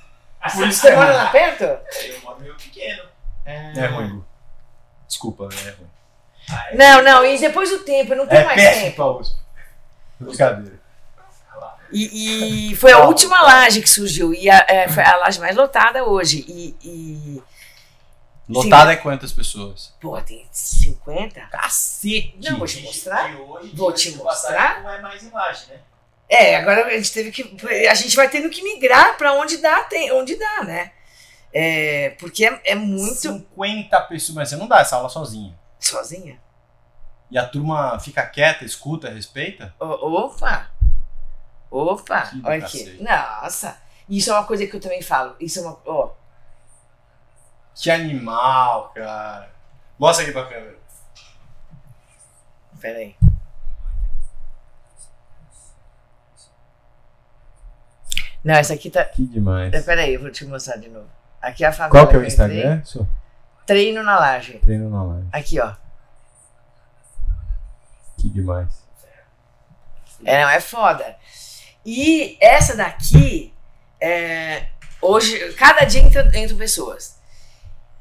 [0.52, 1.16] Por isso que Você é mora ruim.
[1.24, 1.64] lá perto?
[1.64, 3.02] Eu moro meio pequeno.
[3.46, 4.26] É ruim, Gu.
[5.06, 5.90] Desculpa, é ruim.
[6.50, 8.96] Aí, Não, não, e depois o tempo, não tem É mais péssimo tempo.
[8.96, 9.43] pra USP.
[10.18, 10.84] Brincadeira.
[11.92, 14.34] E, e foi a última laje que surgiu.
[14.34, 16.44] E a, é, foi a laje mais lotada hoje.
[16.48, 16.74] E.
[16.82, 17.42] e
[18.46, 19.94] Lotada é quantas pessoas?
[19.98, 21.40] pô, tem 50?
[21.46, 22.34] Cacete!
[22.42, 23.34] Não, vou te mostrar.
[23.40, 24.82] Hoje, Vou te mostrar.
[24.82, 25.80] Não é mais imagem, né?
[26.28, 27.56] É, agora a gente teve que.
[27.88, 30.92] A gente vai tendo que migrar pra onde dá, tem, onde dá, né?
[31.52, 33.14] É, porque é, é muito.
[33.14, 35.56] 50 pessoas, mas você não dá essa aula sozinha.
[35.78, 36.38] Sozinha?
[37.34, 39.74] E a turma fica quieta, escuta, respeita?
[39.80, 40.68] O- Opa!
[41.68, 42.30] Opa!
[42.44, 43.02] Olha aqui.
[43.02, 43.76] Nossa!
[44.08, 45.34] Isso é uma coisa que eu também falo.
[45.40, 45.76] Isso é uma.
[45.84, 46.10] Ó,
[47.74, 49.50] Que animal, cara.
[49.98, 50.78] Mostra aqui pra câmera.
[52.80, 53.16] peraí.
[58.44, 59.04] Não, essa aqui tá.
[59.04, 59.72] Que demais.
[59.72, 61.08] é, Peraí, eu vou te mostrar de novo.
[61.40, 61.90] Aqui é a favela.
[61.90, 62.24] Qual que é o.
[62.24, 62.82] Instagram?
[63.66, 64.58] Treino na laje.
[64.58, 65.28] treino na live.
[65.32, 65.72] Aqui, ó.
[68.24, 68.68] Que demais.
[70.24, 71.16] É, não, é foda.
[71.84, 73.52] E essa daqui,
[74.00, 74.68] é,
[75.02, 77.18] hoje, cada dia entra, entram pessoas.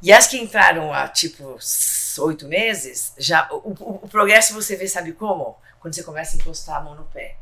[0.02, 1.58] E as que entraram há, tipo,
[2.20, 5.58] oito meses, já o, o- o progresso você vê, sabe como?
[5.82, 7.36] Quando você começa a encostar a mão no pé.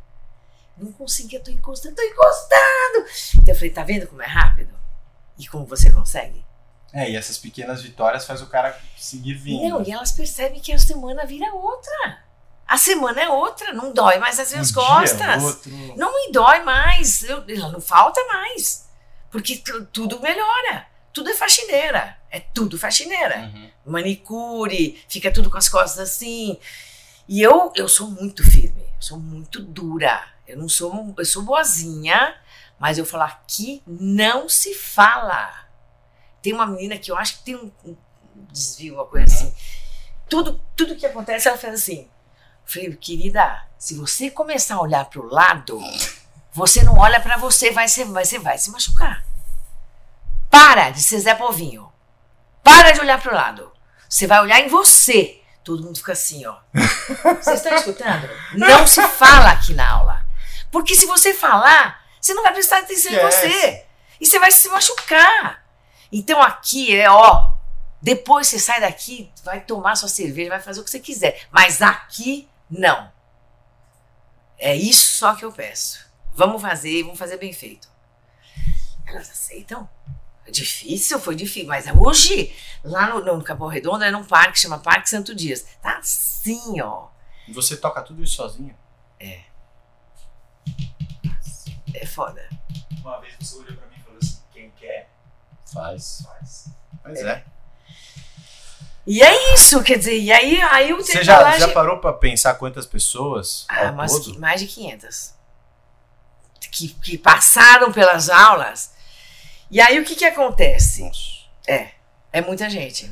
[0.75, 3.05] Não consegui, eu tô encostando, tô encostando.
[3.35, 4.73] Então eu falei, tá vendo como é rápido?
[5.37, 6.43] E como você consegue?
[6.93, 9.69] É, e essas pequenas vitórias faz o cara seguir vindo.
[9.69, 12.20] Não, e elas percebem que a semana vira outra.
[12.71, 15.43] A semana é outra, não dói mais as minhas Um dia, costas.
[15.43, 15.71] outro.
[15.97, 18.87] Não me dói mais, eu, não falta mais.
[19.29, 20.87] Porque tu- tudo melhora.
[21.11, 22.17] Tudo é faxineira.
[22.29, 23.51] É tudo faxineira.
[23.53, 23.69] Uhum.
[23.87, 26.57] Manicure, fica tudo com as costas assim.
[27.27, 30.23] E eu, eu sou muito firme, eu sou muito dura.
[30.47, 32.35] Eu não sou, eu sou boazinha,
[32.79, 35.65] mas eu falo aqui não se fala.
[36.41, 37.95] Tem uma menina que eu acho que tem um, um
[38.49, 39.53] desvio, uma coisa assim.
[40.29, 42.09] Tudo, tudo que acontece, ela faz assim.
[42.71, 45.77] Falei, querida, se você começar a olhar pro lado,
[46.53, 49.25] você não olha pra você, vai ser, vai ser, vai se machucar.
[50.49, 51.91] Para de ser Zé Povinho.
[52.63, 53.71] Para de olhar pro lado.
[54.07, 55.41] Você vai olhar em você.
[55.65, 56.55] Todo mundo fica assim, ó.
[57.41, 58.29] Vocês estão escutando?
[58.53, 60.25] Não se fala aqui na aula.
[60.71, 63.47] Porque se você falar, você não vai prestar atenção em Esquece.
[63.49, 63.85] você.
[64.19, 65.65] E você vai se machucar.
[66.09, 67.51] Então aqui é, ó.
[68.01, 71.47] Depois você sai daqui, vai tomar sua cerveja, vai fazer o que você quiser.
[71.51, 73.11] Mas aqui, não.
[74.57, 76.09] É isso só que eu peço.
[76.33, 77.89] Vamos fazer, vamos fazer bem feito.
[79.05, 79.87] Elas aceitam?
[80.45, 81.67] É difícil, foi difícil.
[81.67, 85.63] Mas hoje, lá no, no Capão Redondo, é num parque, chama Parque Santo Dias.
[85.81, 87.09] Tá assim, ó.
[87.47, 88.75] E você toca tudo isso sozinho?
[92.01, 92.47] É foda.
[93.01, 95.09] Uma vez você olhou pra mim e falou assim: quem quer,
[95.71, 96.23] Faz.
[96.25, 96.69] faz.
[97.03, 97.45] Mas é.
[99.05, 102.53] E é isso, quer dizer, e aí, aí o Você já, já parou pra pensar
[102.55, 104.39] quantas pessoas Ah, ao mas todo?
[104.39, 105.33] mais de 500.
[106.71, 108.93] Que, que passaram pelas aulas.
[109.69, 111.03] E aí o que que acontece?
[111.03, 111.19] Nossa.
[111.67, 111.91] É,
[112.31, 113.11] é muita gente.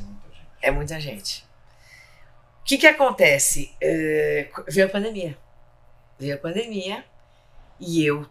[0.62, 1.44] É muita gente.
[2.60, 3.74] O que que acontece?
[3.80, 5.36] É, veio a pandemia.
[6.18, 7.04] Veio a pandemia
[7.80, 8.28] e eu,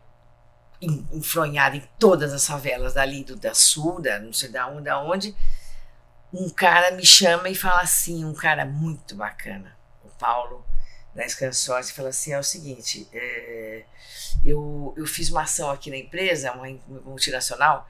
[0.81, 4.83] en- enfronhada em todas as favelas dali, do, da Sul, da não sei da onde,
[4.83, 5.35] da onde,
[6.33, 10.65] um cara me chama e fala assim, um cara muito bacana, o Paulo,
[11.13, 13.83] da Scansós, e fala assim, é o seguinte, é,
[14.43, 16.67] eu, eu fiz uma ação aqui na empresa, uma
[17.03, 17.89] multinacional,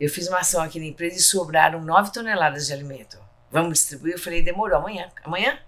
[0.00, 3.18] eu fiz uma ação aqui na empresa e sobraram 9 toneladas de alimento.
[3.50, 4.14] Vamos distribuir?
[4.14, 5.08] Eu falei, demorou, amanhã.
[5.22, 5.60] Amanhã?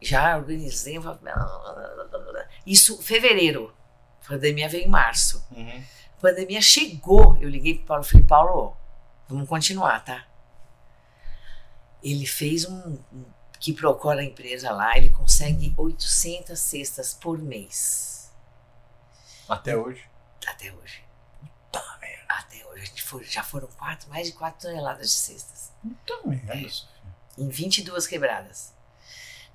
[0.00, 0.96] Já organizei.
[0.96, 1.34] eu falei,
[2.64, 3.74] Isso, fevereiro.
[4.24, 5.44] A pandemia veio em março.
[5.50, 5.82] Uhum.
[6.18, 7.36] A pandemia chegou.
[7.38, 8.76] Eu liguei pro Paulo e falei, Paulo,
[9.28, 10.24] vamos continuar, tá?
[12.02, 13.24] Ele fez um, um
[13.58, 18.30] que procura a empresa lá, ele consegue 800 cestas por mês.
[19.48, 20.04] Até hoje.
[20.46, 21.04] Até hoje.
[22.28, 22.82] Até hoje.
[22.82, 25.70] A gente foi- já foram quatro, mais de 4 toneladas de cestas.
[25.82, 26.88] Puta merda, Sofia.
[27.38, 28.72] Em 22 quebradas.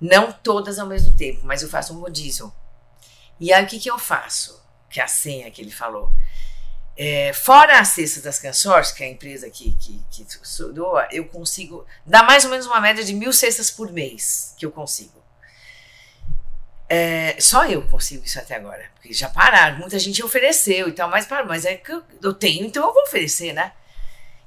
[0.00, 2.52] Não todas ao mesmo tempo, mas eu faço um rodízio.
[3.40, 4.62] E aí o que, que eu faço?
[4.90, 6.12] Que é a senha que ele falou.
[6.98, 10.26] É, fora as cestas das canções, que é a empresa que, que, que
[10.72, 11.86] doa, eu consigo.
[12.06, 15.22] Dá mais ou menos uma média de mil cestas por mês que eu consigo.
[16.88, 18.84] É, só eu consigo isso até agora.
[18.94, 19.78] Porque já pararam.
[19.78, 22.94] Muita gente ofereceu e tal, mas, para, mas é que eu, eu tenho, então eu
[22.94, 23.72] vou oferecer, né?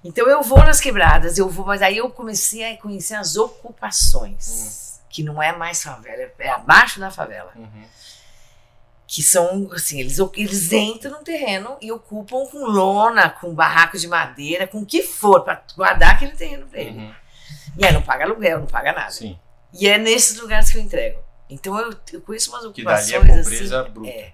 [0.03, 5.01] Então eu vou nas quebradas, eu vou, mas aí eu comecei a conhecer as ocupações,
[5.09, 7.51] que não é mais favela, é abaixo da favela.
[7.53, 7.85] Uhum.
[9.11, 14.07] Que são, assim, eles, eles entram no terreno e ocupam com lona, com barraco de
[14.07, 16.99] madeira, com o que for, para guardar aquele terreno para ele.
[16.99, 17.15] Uhum.
[17.75, 19.09] E aí não paga aluguel, não paga nada.
[19.09, 19.39] Sim.
[19.73, 21.19] E é nesses lugares que eu entrego.
[21.49, 23.91] Então eu, eu conheço umas Que dali ocupações é pobreza assim.
[23.91, 24.09] bruta.
[24.09, 24.33] É.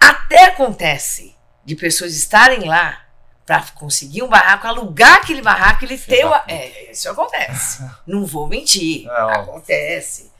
[0.00, 3.00] Até acontece de pessoas estarem lá
[3.46, 6.34] para conseguir um barraco, alugar aquele barraco, ele ter o.
[6.48, 7.88] É, isso acontece.
[8.06, 9.06] Não vou mentir.
[9.08, 10.31] É, acontece.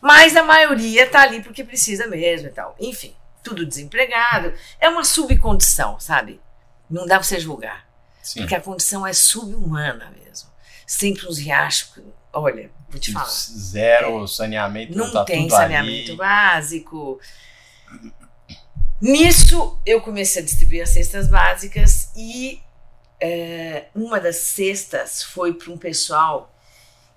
[0.00, 2.74] Mas a maioria tá ali porque precisa mesmo e tal.
[2.78, 4.52] Enfim, tudo desempregado.
[4.80, 6.40] É uma subcondição, sabe?
[6.90, 7.86] Não dá pra você julgar.
[8.22, 8.40] Sim.
[8.40, 10.48] Porque a condição é subhumana mesmo.
[10.86, 12.02] Sempre uns riachos.
[12.32, 13.26] Olha, vou te falar.
[13.28, 16.16] Zero saneamento, não, Não tá tem saneamento ali.
[16.16, 17.20] básico.
[19.00, 22.60] Nisso, eu comecei a distribuir as cestas básicas e
[23.20, 26.54] é, uma das cestas foi para um pessoal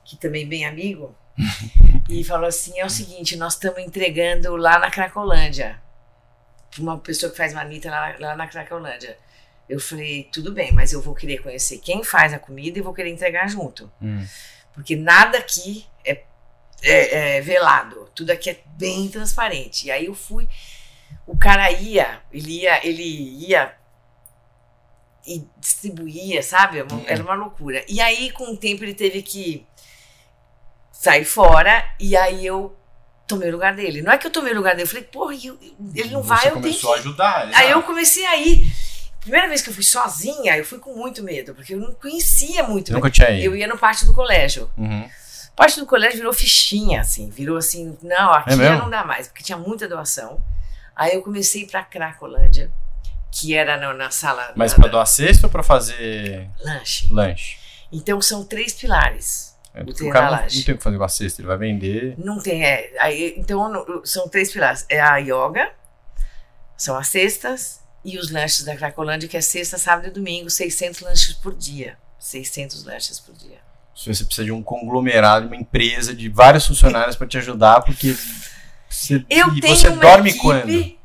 [0.03, 1.15] que também é bem amigo
[2.09, 5.79] e falou assim: é o seguinte, nós estamos entregando lá na Cracolândia.
[6.77, 9.17] Uma pessoa que faz manita lá, lá na Cracolândia.
[9.67, 12.93] Eu falei, tudo bem, mas eu vou querer conhecer quem faz a comida e vou
[12.93, 13.91] querer entregar junto.
[14.01, 14.25] Hum.
[14.73, 16.23] Porque nada aqui é,
[16.81, 19.85] é- é velado, tudo aqui é bem transparente.
[19.87, 20.47] E aí eu fui,
[21.27, 23.03] o cara ia, ele ia, ele
[23.47, 23.75] ia
[25.27, 26.81] e distribuía, sabe?
[26.81, 27.83] Uma- Era uma loucura.
[27.87, 29.67] E aí, com o tempo, ele teve que
[31.01, 32.75] sair fora, e aí eu
[33.27, 34.01] tomei o lugar dele.
[34.01, 35.57] Não é que eu tomei o lugar dele, eu falei, porra, eu-
[35.95, 37.49] ele não Você vai, eu tenho começou a ajudar.
[37.53, 38.65] Aí eu comecei a ir.
[39.21, 42.63] Primeira vez que eu fui sozinha, eu fui com muito medo, porque eu não conhecia
[42.63, 42.91] muito.
[42.91, 43.43] Nunca tinha ido.
[43.43, 44.69] Eu ia no pátio do colégio.
[44.77, 45.07] Uhum.
[45.55, 47.29] Parte do colégio virou fichinha, assim.
[47.29, 48.77] Virou assim, não, aqui É mesmo?
[48.79, 50.41] não dá mais, porque tinha muita doação.
[50.95, 52.71] Aí eu comecei pra Cracolândia,
[53.31, 54.53] que era na, na sala.
[54.55, 57.07] Mas pra doar cesta ou pra fazer Lanche.
[57.11, 57.57] lanche?
[57.91, 59.48] Então são três pilares.
[59.79, 61.47] É, O O trem cara não, não tem o que fazer com a cesta, ele
[61.47, 62.15] vai vender.
[62.17, 62.91] Não tem, é.
[62.99, 64.85] Aí, então são três pilares.
[64.89, 65.71] É a yoga,
[66.77, 71.01] são as cestas, e os lanches da Cracolândia, que é sexta, sábado e domingo, 600
[71.01, 71.97] lanches por dia.
[72.17, 73.57] 600 lanches por dia.
[73.95, 78.15] Se Você precisa de um conglomerado, uma empresa de vários funcionários pra te ajudar, porque
[78.89, 80.41] você, Eu e tenho você dorme equipe...
[80.43, 80.97] quando?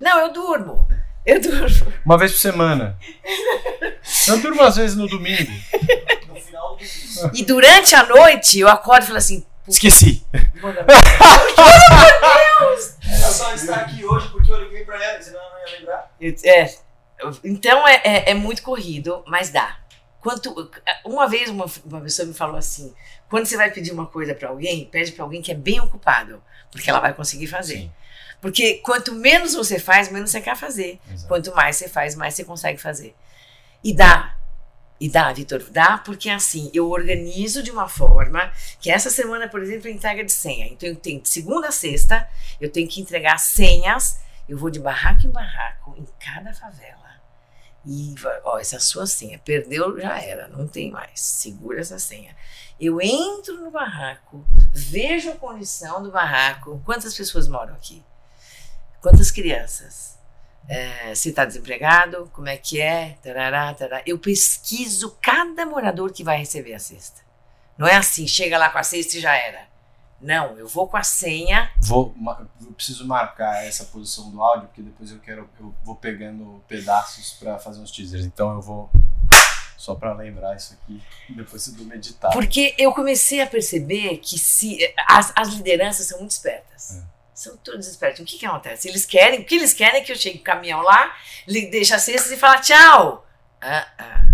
[0.00, 0.88] Não, eu durmo.
[1.26, 1.92] Eu durmo.
[2.04, 2.98] Uma vez por semana.
[4.26, 5.52] Eu durmo às vezes no domingo.
[7.34, 9.44] E durante a noite eu acordo e falo assim.
[9.68, 10.24] Esqueci.
[10.60, 10.84] "Manda-
[13.12, 16.10] Ela só está aqui hoje porque eu liguei pra ela, senão ela não ia lembrar.
[16.44, 16.74] É,
[17.44, 19.78] então é, é, é muito corrido, mas dá.
[20.20, 20.70] Quanto,
[21.04, 22.94] uma vez uma, uma pessoa me falou assim:
[23.28, 26.42] quando você vai pedir uma coisa pra alguém, pede pra alguém que é bem ocupado,
[26.70, 27.74] porque ela vai conseguir fazer.
[27.78, 27.92] Sim.
[28.40, 30.98] Porque quanto menos você faz, menos você quer fazer.
[31.12, 31.28] Exato.
[31.28, 33.14] Quanto mais você faz, mais você consegue fazer.
[33.84, 34.34] E dá.
[35.00, 39.62] E dá, Vitor, dá porque assim, eu organizo de uma forma que essa semana, por
[39.62, 40.66] exemplo, é entrega de senha.
[40.66, 42.28] Então eu tenho segunda a sexta,
[42.60, 47.00] eu tenho que entregar senhas, eu vou de barraco em barraco, em cada favela.
[47.86, 49.38] E, ó, essa sua senha.
[49.38, 51.18] Perdeu, já era, não tem mais.
[51.18, 52.36] Segura essa senha.
[52.78, 54.44] Eu entro no barraco,
[54.74, 56.80] vejo a condição do barraco.
[56.84, 58.04] Quantas pessoas moram aqui?
[59.00, 60.09] Quantas crianças?
[60.70, 63.18] É, se está desempregado, como é que é?
[63.20, 64.02] Tarará, tarará.
[64.06, 67.22] Eu pesquiso cada morador que vai receber a cesta.
[67.76, 69.68] Não é assim, chega lá com a cesta e já era.
[70.20, 71.72] Não, eu vou com a senha.
[71.80, 72.14] Vou,
[72.60, 75.50] eu preciso marcar essa posição do áudio, porque depois eu quero.
[75.58, 78.24] Eu vou pegando pedaços pra fazer uns teasers.
[78.24, 78.88] Então eu vou.
[79.76, 81.02] Só pra lembrar isso aqui.
[81.30, 82.32] Depois eu dou uma editada.
[82.32, 87.02] Porque eu comecei a perceber que se as, as lideranças são muito espertas.
[87.40, 88.20] São todos espertos.
[88.20, 88.86] O que, que acontece?
[88.86, 91.16] Eles querem, o que eles querem é que eu chegue com o caminhão lá,
[91.46, 93.26] deixe as cestas e fale tchau.
[93.62, 94.24] Ah, ah.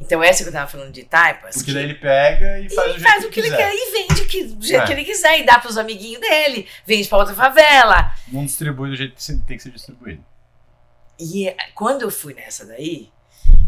[0.00, 1.56] Então, essa que eu tava falando de taipas.
[1.56, 3.68] Porque que- daí ele pega e faz, do jeito faz o que ele quiser.
[3.68, 4.86] quer e vende que, do jeito É.
[4.86, 8.14] que ele quiser e dá pros amiguinhos dele, vende pra outra favela.
[8.28, 10.24] Não distribui do jeito que tem que ser distribuído.
[11.18, 13.10] E eh, quando eu fui nessa daí,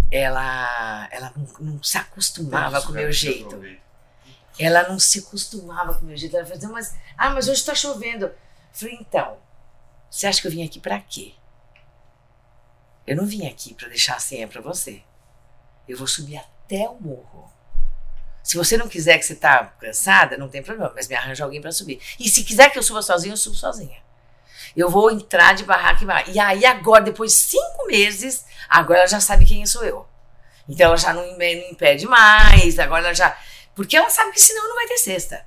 [0.08, 3.60] ela, ela não, não se acostumava com o meu jeito.
[4.58, 6.36] Ela não se acostumava com o meu jeito.
[6.36, 8.26] Ela falou assim, mas, ah, mas hoje tá chovendo.
[8.26, 8.34] Eu
[8.72, 9.36] falei, então,
[10.10, 11.34] você acha que eu vim aqui pra quê?
[13.06, 15.02] Eu não vim aqui pra deixar a senha pra você.
[15.88, 17.52] Eu vou subir até o morro.
[18.42, 21.60] Se você não quiser que você tá cansada, não tem problema, mas me arranja alguém
[21.60, 22.00] pra subir.
[22.18, 23.98] E se quiser que eu suba sozinha, eu subo sozinha.
[24.76, 26.30] Eu vou entrar de barraca em barraca.
[26.30, 30.06] E aí agora, depois de cinco meses, agora ela já sabe quem sou eu.
[30.68, 33.36] Então ela já não não impede mais, agora ela já...
[33.76, 35.46] Porque ela sabe que senão não vai ter cesta.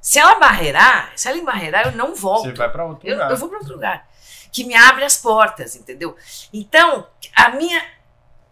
[0.00, 2.44] Se ela barreirar, se ela embarreirar, eu não volto.
[2.44, 3.30] Você vai pra outro Eu, lugar.
[3.30, 4.08] eu vou para outro lugar.
[4.52, 6.16] Que me abre as portas, entendeu?
[6.52, 7.82] Então, a minha.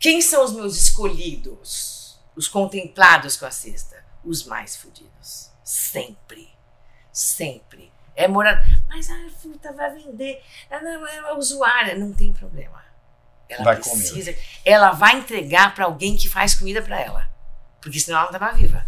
[0.00, 2.18] Quem são os meus escolhidos?
[2.34, 4.02] Os contemplados com a cesta?
[4.24, 5.50] Os mais fodidos.
[5.62, 6.48] Sempre.
[7.12, 7.92] Sempre.
[8.16, 8.64] É morar.
[8.88, 10.42] Mas a fruta vai vender.
[10.70, 11.94] Ah, não, É usuária.
[11.96, 12.82] Não tem problema.
[13.48, 14.34] Ela Vai precisa.
[14.64, 17.28] Ela vai entregar para alguém que faz comida para ela.
[17.80, 18.86] Porque senão ela não estava viva.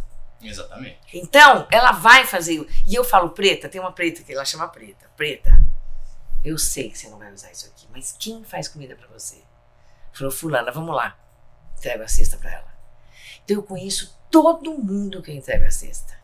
[6.44, 9.42] Eu sei que você não vai usar isso aqui, mas quem faz comida para você?
[10.12, 11.16] Falou, fulana, vamos lá.
[11.76, 12.74] Entrego a cesta para ela.
[13.44, 16.18] Então eu conheço todo mundo que eu entrego a cesta.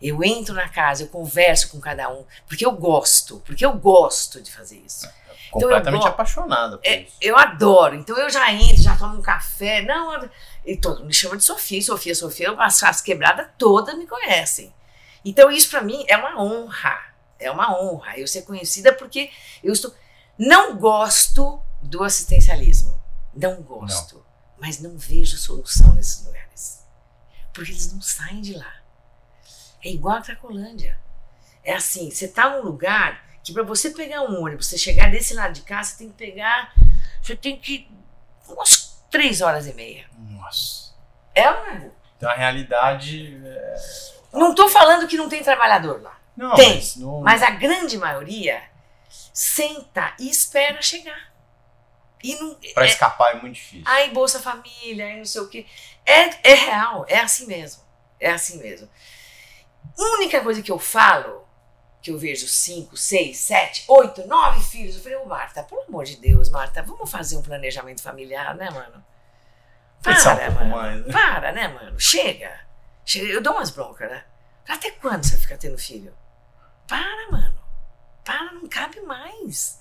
[0.00, 4.40] Eu entro na casa, eu converso com cada um, porque eu gosto, porque eu gosto
[4.40, 5.06] de fazer isso.
[5.50, 7.16] Completamente Então eu apaixonada por É, isso.
[7.20, 7.96] eu adoro.
[7.96, 9.82] Então eu já entro, já tomo um café.
[9.82, 10.30] Não, eu-
[10.64, 12.52] e todo mundo me chama de Sofia, Sofia, Sofia.
[12.58, 14.72] As, as quebradas todas me conhecem.
[15.24, 16.98] Então isso pra mim é uma honra.
[17.38, 19.30] É uma honra eu ser conhecida porque
[19.62, 19.94] eu estou.
[20.38, 22.98] Não gosto do assistencialismo.
[23.34, 24.24] Não gosto.
[24.58, 26.84] Mas não vejo solução nesses lugares.
[27.52, 28.74] Porque eles não saem de lá.
[29.82, 30.98] É igual a Cracolândia.
[31.64, 35.34] É assim, você tá num lugar que para você pegar um ônibus, você chegar desse
[35.34, 36.74] lado de cá, você tem que pegar.
[37.22, 37.90] Você tem que.
[38.48, 38.76] umas
[39.10, 40.06] três horas e meia.
[40.16, 40.94] Nossa.
[41.34, 41.90] É uma.
[42.16, 43.40] Então a realidade.
[43.44, 43.74] é-
[44.32, 46.18] Não tô falando que não tem trabalhador lá.
[46.36, 47.20] Não, Tem, mas não.
[47.20, 48.62] Mas a grande maioria
[49.32, 51.30] senta e espera chegar.
[52.22, 52.54] E não.
[52.74, 53.84] Pra é- escapar é muito difícil.
[53.86, 55.66] Aí Bolsa Família, aí não sei o quê.
[56.04, 57.82] É, é real, é assim mesmo.
[58.18, 58.88] É assim mesmo.
[59.98, 61.39] Única coisa que eu falo,
[62.02, 66.04] que eu vejo cinco, seis, sete, oito, nove filhos, eu falei, ô Marta, pelo amor
[66.04, 69.04] de Deus, Marta, vamos fazer um planejamento familiar, né, mano?
[70.02, 70.76] Pensar um Para, pouco mano.
[70.76, 71.12] mais, né?
[71.12, 72.00] Para, né, mano?
[72.00, 72.60] Chega.
[73.04, 73.26] Chega.
[73.26, 74.24] Eu dou umas broncas, né?
[74.66, 76.14] Até quando você fica tendo filho?
[76.86, 77.58] Para, mano.
[78.24, 79.80] Para, não cabe mais.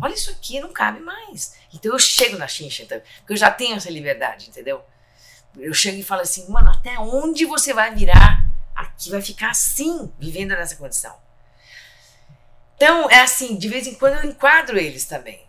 [0.00, 1.56] Olha isso aqui, não cabe mais.
[1.74, 4.82] Então eu chego na chincha, então, porque eu já tenho essa liberdade, entendeu?
[5.56, 8.48] Eu chego e falo assim, mano, até onde você vai virar?
[8.74, 11.16] Aqui vai ficar assim, vivendo nessa condição.
[12.78, 15.44] Então, é assim, de vez em quando eu enquadro eles também.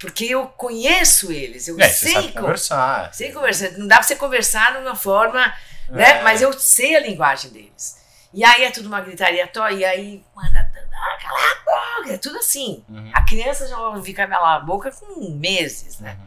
[0.00, 2.40] Porque eu conheço eles, eu É, você sei sabe como.
[2.40, 3.14] conversar.
[3.14, 3.70] Sei conversar.
[3.78, 5.46] Não dá pra você conversar de uma forma,
[5.88, 6.18] né?
[6.18, 6.22] É.
[6.22, 8.04] Mas eu sei a linguagem deles.
[8.34, 12.18] E aí é tudo uma gritaria tó, e aí manda ah, cala a boca, é
[12.18, 12.84] tudo assim.
[12.88, 13.10] Uhum.
[13.14, 16.16] A criança já ouve camelar a boca com meses, né?
[16.18, 16.26] Uhum.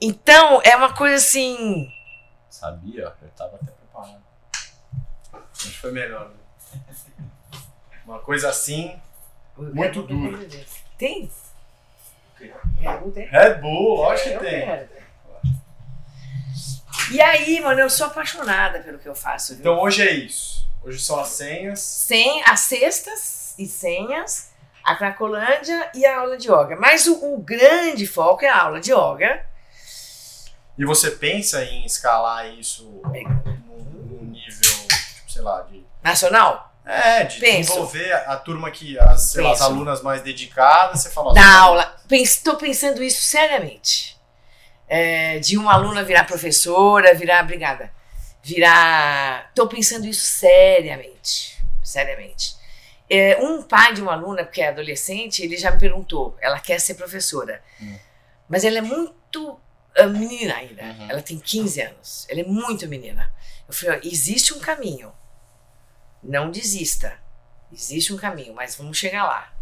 [0.00, 1.90] Então, é uma coisa assim.
[2.48, 4.22] Sabia, eu tava até preparado.
[5.32, 6.28] Acho que foi melhor.
[6.30, 6.36] né?
[8.12, 8.94] Uma coisa assim.
[9.56, 10.46] Muito duro.
[10.98, 11.30] Tem?
[12.78, 13.26] Red Bull tem?
[13.26, 14.88] Red Bull, lógico que Eu tem.
[17.10, 19.54] E aí, mano, eu sou apaixonada pelo que eu faço.
[19.54, 19.60] Viu?
[19.60, 20.68] Então hoje é isso.
[20.84, 21.80] Hoje são as senhas.
[21.80, 24.52] Sem as cestas e senhas,
[24.84, 26.76] a Cracolândia e a aula de yoga.
[26.76, 29.42] Mas o, o grande foco é a aula de yoga.
[30.76, 35.82] E você pensa em escalar isso num, num nível, tipo, sei lá, de.
[36.02, 36.71] Nacional?
[36.84, 37.70] É, de Penso.
[37.70, 41.32] desenvolver a turma que, as, lá, as alunas mais dedicadas, você fala.
[41.32, 41.96] Da você aula.
[42.10, 44.20] Estou pensando isso seriamente.
[44.88, 47.44] É, de uma aluna virar professora, virar.
[47.44, 47.90] Obrigada.
[48.42, 49.46] Virar.
[49.48, 51.62] Estou pensando isso seriamente.
[51.82, 52.56] Seriamente.
[53.08, 56.36] É, um pai de uma aluna, que é adolescente, ele já me perguntou.
[56.40, 57.62] Ela quer ser professora.
[57.80, 57.96] Hum.
[58.48, 59.60] Mas ela é muito
[59.96, 60.82] ah, menina ainda.
[60.82, 61.10] Uhum.
[61.10, 62.26] Ela tem 15 anos.
[62.28, 63.32] Ela é muito menina.
[63.68, 65.12] Eu falei: ó, existe um caminho.
[66.22, 67.18] Não desista.
[67.72, 69.52] Existe um caminho, mas vamos chegar lá.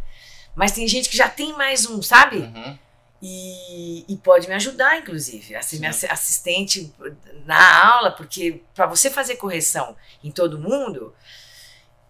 [0.54, 2.38] Mas tem gente que já tem mais um, sabe?
[2.38, 2.78] Uhum.
[3.22, 6.92] E, e pode me ajudar, inclusive, a ser minha assistente
[7.44, 9.94] na aula, porque para você fazer correção
[10.24, 11.14] em todo mundo,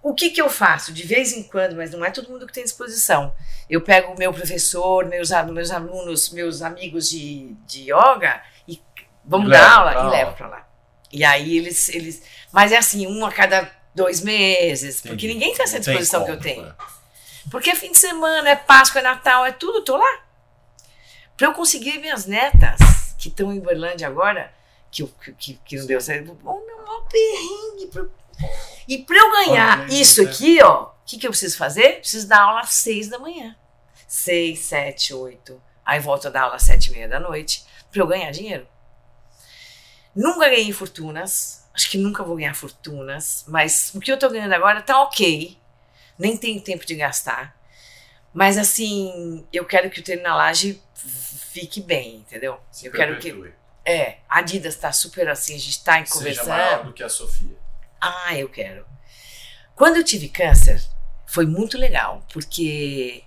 [0.03, 0.93] o que, que eu faço?
[0.93, 3.35] De vez em quando, mas não é todo mundo que tem disposição.
[3.69, 8.81] Eu pego o meu professor, meus, meus alunos, meus amigos de, de yoga e
[9.25, 10.69] vamos E dar aula pra e levo para lá.
[11.13, 12.23] E aí eles, eles.
[12.53, 15.35] Mas é assim, um a cada dois meses, porque Entendi.
[15.35, 16.63] ninguém tem essa Não tem disposição que eu tenho.
[16.65, 16.75] né?
[17.51, 20.23] Porque é fim de semana, é Páscoa, é Natal, é tudo, tô lá.
[21.37, 22.79] Pra eu conseguir minhas netas,
[23.19, 24.53] que estão em Uberlândia agora,
[24.91, 25.07] que,
[25.39, 27.87] que, que, não deu certo, o meu maior perrengue.
[27.93, 28.05] Pra...
[28.87, 30.31] E pra eu ganhar gente, isso né?
[30.31, 32.01] aqui, ó, o que, que eu preciso fazer?
[32.01, 33.57] Preciso dar aula às seis da manhã.
[34.07, 35.61] Seis, sete, oito.
[35.85, 37.65] Aí volto a dar aula às sete e meia da noite.
[37.91, 38.67] Pra eu ganhar dinheiro.
[40.15, 41.60] Nunca ganhei fortunas.
[41.81, 43.43] Acho que nunca vou ganhar fortunas.
[43.49, 45.59] Mas o que eu tô ganhando agora tá ok.
[46.19, 47.57] Nem tenho tempo de gastar.
[48.35, 52.61] Mas assim, eu quero que o treino na laje fique bem, entendeu?
[52.83, 53.55] Eu quero que.
[53.83, 56.49] É, a Adidas tá super assim, a gente tá em Seja conversando.
[56.49, 57.57] maior do que a Sofia.
[57.99, 58.85] Ah, eu quero.
[59.75, 60.85] Quando eu tive câncer,
[61.27, 63.25] foi muito legal, porque.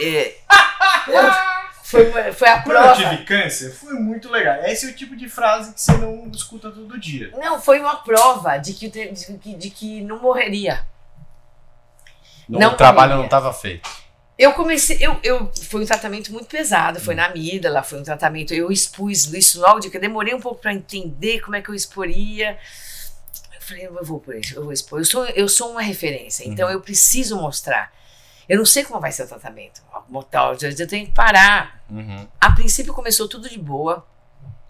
[0.00, 0.36] é,
[1.90, 2.94] foi, foi a Quando eu prova.
[3.10, 4.56] tive câncer, foi muito legal.
[4.64, 7.30] Esse é o tipo de frase que você não escuta todo dia.
[7.38, 10.86] Não, foi uma prova de que, de que, de que não morreria.
[12.48, 13.16] Não, Não o trabalho morreria.
[13.18, 13.88] não estava feito.
[14.38, 18.54] Eu comecei, eu, eu foi um tratamento muito pesado, foi na amígdala, foi um tratamento,
[18.54, 21.68] eu expus isso logo de que eu demorei um pouco para entender como é que
[21.70, 22.56] eu exporia.
[23.54, 25.00] Eu falei, eu vou por isso, eu vou expor.
[25.00, 27.92] Eu sou, eu sou uma referência, então eu preciso mostrar.
[28.48, 29.82] Eu não sei como vai ser o tratamento.
[30.30, 31.82] Tal, às vezes eu tenho que parar.
[31.90, 32.26] Uhum.
[32.40, 34.06] A princípio começou tudo de boa.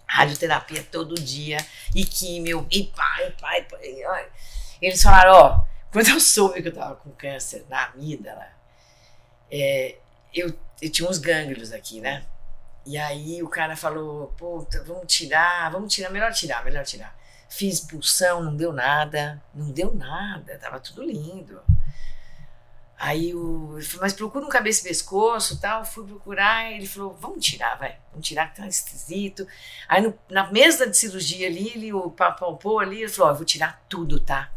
[0.05, 1.63] Radioterapia todo dia,
[1.93, 4.03] e químio, e pai, pai, pai.
[4.03, 4.27] ai.
[4.81, 8.47] Eles falaram, ó, quando eu soube que eu tava com câncer na amígdala,
[9.51, 9.97] é,
[10.33, 10.51] eu,
[10.81, 12.25] eu tinha uns gânglios aqui, né?
[12.85, 17.15] E aí o cara falou, puta, vamos tirar, vamos tirar, melhor tirar, melhor tirar.
[17.47, 21.61] Fiz pulsão, não deu nada, não deu nada, tava tudo lindo.
[23.01, 25.85] Aí o, ele falou, mas procura um cabeça e pescoço tal.
[25.85, 29.47] Fui procurar, ele falou, vamos tirar, vai, vamos tirar, que tá esquisito.
[29.87, 33.37] Aí no- na mesa de cirurgia ali, ele o palpou ali, ele falou, ó, eu
[33.37, 34.51] vou tirar tudo, tá?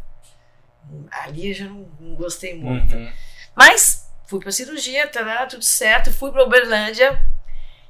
[1.09, 2.93] Ali eu já não, não gostei muito.
[2.93, 3.11] Uhum.
[3.55, 7.25] Mas fui pra cirurgia, tá tudo certo, fui pra Uberlândia.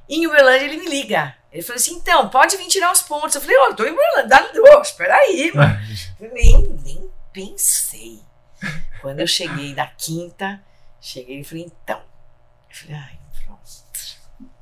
[0.08, 1.34] E em Uberlândia ele me liga.
[1.50, 3.34] Ele falou assim: então, pode vir tirar os pontos.
[3.34, 5.76] Eu falei: ó, tô em Uberlândia, dá dor, espera aí, mano.
[6.32, 8.20] Nem, nem pensei.
[9.04, 10.64] Quando eu cheguei da quinta,
[10.98, 12.00] cheguei e falei: então.
[12.70, 13.70] Eu falei: ai, pronto.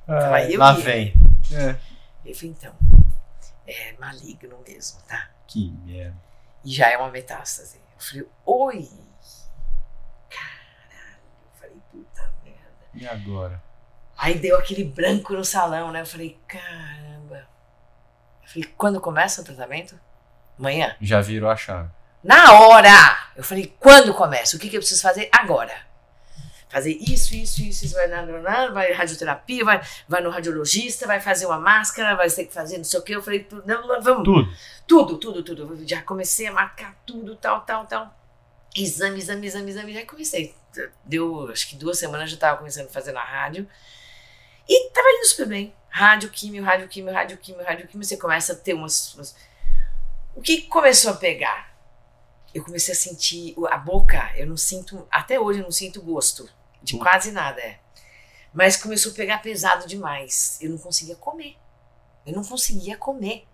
[0.08, 0.84] Ai, eu lá ia.
[0.84, 1.14] vem.
[1.52, 1.76] É.
[2.28, 2.74] Eu falei: então,
[3.68, 5.30] é maligno mesmo, tá?
[5.46, 6.16] Que merda.
[6.64, 7.76] E já é uma metástase.
[7.76, 8.90] Eu falei: oi.
[10.28, 11.22] Caralho.
[11.44, 12.88] Eu falei: puta merda.
[12.94, 13.62] E agora?
[14.18, 16.00] Aí deu aquele branco no salão, né?
[16.00, 17.46] Eu falei, caramba.
[18.42, 19.96] Eu falei, quando começa o tratamento?
[20.58, 20.96] Amanhã?
[21.00, 21.90] Já virou a chave.
[22.22, 23.18] Na hora!
[23.36, 24.56] Eu falei, quando começa?
[24.56, 25.74] O que, que eu preciso fazer agora?
[26.68, 31.20] Fazer isso, isso, isso, isso, vai na, na, vai radioterapia, vai, vai no radiologista, vai
[31.20, 33.12] fazer uma máscara, vai ter que fazer não sei o que.
[33.14, 34.24] Eu falei, não, não, vamos.
[34.24, 34.48] Tudo.
[34.86, 35.86] Tudo, tudo, tudo.
[35.88, 38.16] Já comecei a marcar tudo, tal, tal, tal.
[38.74, 39.92] Exame, exame, exame, exame.
[39.92, 40.54] Já comecei.
[41.04, 43.68] Deu, acho que duas semanas já estava começando a fazer na rádio.
[44.66, 45.74] E tava indo super bem.
[45.90, 48.06] Rádio, químio, rádio, químio, rádio, químio, rádio, químio.
[48.06, 49.12] Você começa a ter umas.
[49.14, 49.36] umas-
[50.34, 51.70] O que começou a pegar?
[52.54, 54.30] Eu comecei a sentir a boca.
[54.36, 55.06] Eu não sinto.
[55.10, 56.48] Até hoje eu não sinto gosto
[56.82, 56.98] de Hum.
[56.98, 57.60] quase nada.
[57.60, 57.78] É.
[58.52, 60.58] Mas começou a pegar pesado demais.
[60.60, 61.56] Eu não conseguia comer.
[62.26, 63.46] Eu não conseguia comer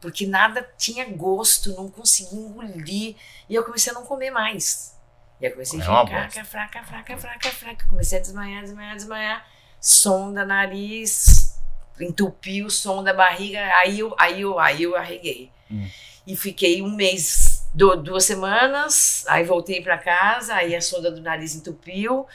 [0.00, 3.16] porque nada tinha gosto, não conseguia engolir.
[3.48, 4.94] E eu comecei a não comer mais.
[5.40, 6.44] E eu comecei a É ficar bosta.
[6.44, 7.88] fraca, fraca, fraca, fraca.
[7.88, 9.48] Comecei a desmaiar, desmaiar, desmaiar.
[9.80, 11.58] Sonda, nariz,
[12.00, 13.60] entupiu o som da barriga.
[13.78, 15.50] Aí eu, aí eu, aí eu arreguei.
[15.70, 15.88] Hum.
[16.26, 19.24] E fiquei um mês, du- duas semanas.
[19.28, 22.26] Aí voltei pra casa, aí a sonda do nariz entupiu.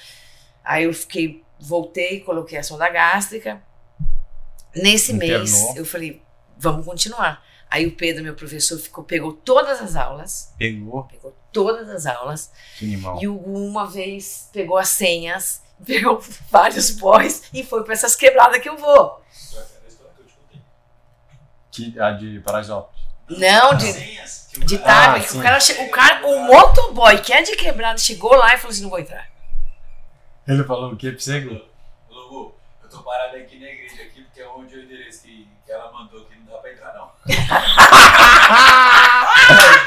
[0.64, 3.62] Aí eu fiquei, voltei, coloquei a sonda gástrica.
[4.76, 5.76] Nesse mês, Internou.
[5.78, 6.22] eu falei,
[6.58, 7.44] vamos continuar.
[7.70, 11.04] Aí o Pedro, meu professor, ficou, pegou todas as aulas, Pegou.
[11.06, 13.20] pegou todas as aulas, Que animal.
[13.22, 18.16] e o Hugo uma vez pegou as senhas, pegou vários boys e foi pra essas
[18.16, 19.22] quebradas que eu vou.
[19.52, 20.62] Contei.
[21.72, 23.01] Que, a de Paraisópolis.
[23.38, 25.40] Não, de, que de cara- tarde, sim.
[25.40, 28.84] o cara, o cara, o motoboy que é de quebrada chegou lá e falou assim,
[28.84, 29.28] não vou entrar.
[30.48, 30.98] Ele falou o?
[30.98, 31.56] Psego?
[32.10, 35.22] Ô, Lobo, eu tô parado aqui na igreja aqui, porque é onde é o endereço
[35.24, 37.12] que, que ela mandou que não dá pra entrar, não.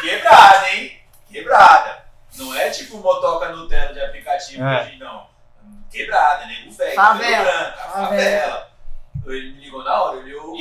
[0.00, 0.98] Quebrada, hein?
[1.30, 2.04] Quebrada.
[2.36, 4.82] Não é tipo motoca Nutella de aplicativo, É.
[4.82, 5.26] hoje, não.
[5.90, 6.94] Quebrada, nego velho.
[6.94, 7.44] Favela.
[7.44, 8.70] cabelo branco, favela.
[9.26, 10.56] Ele me ligou na hora, ele olhou.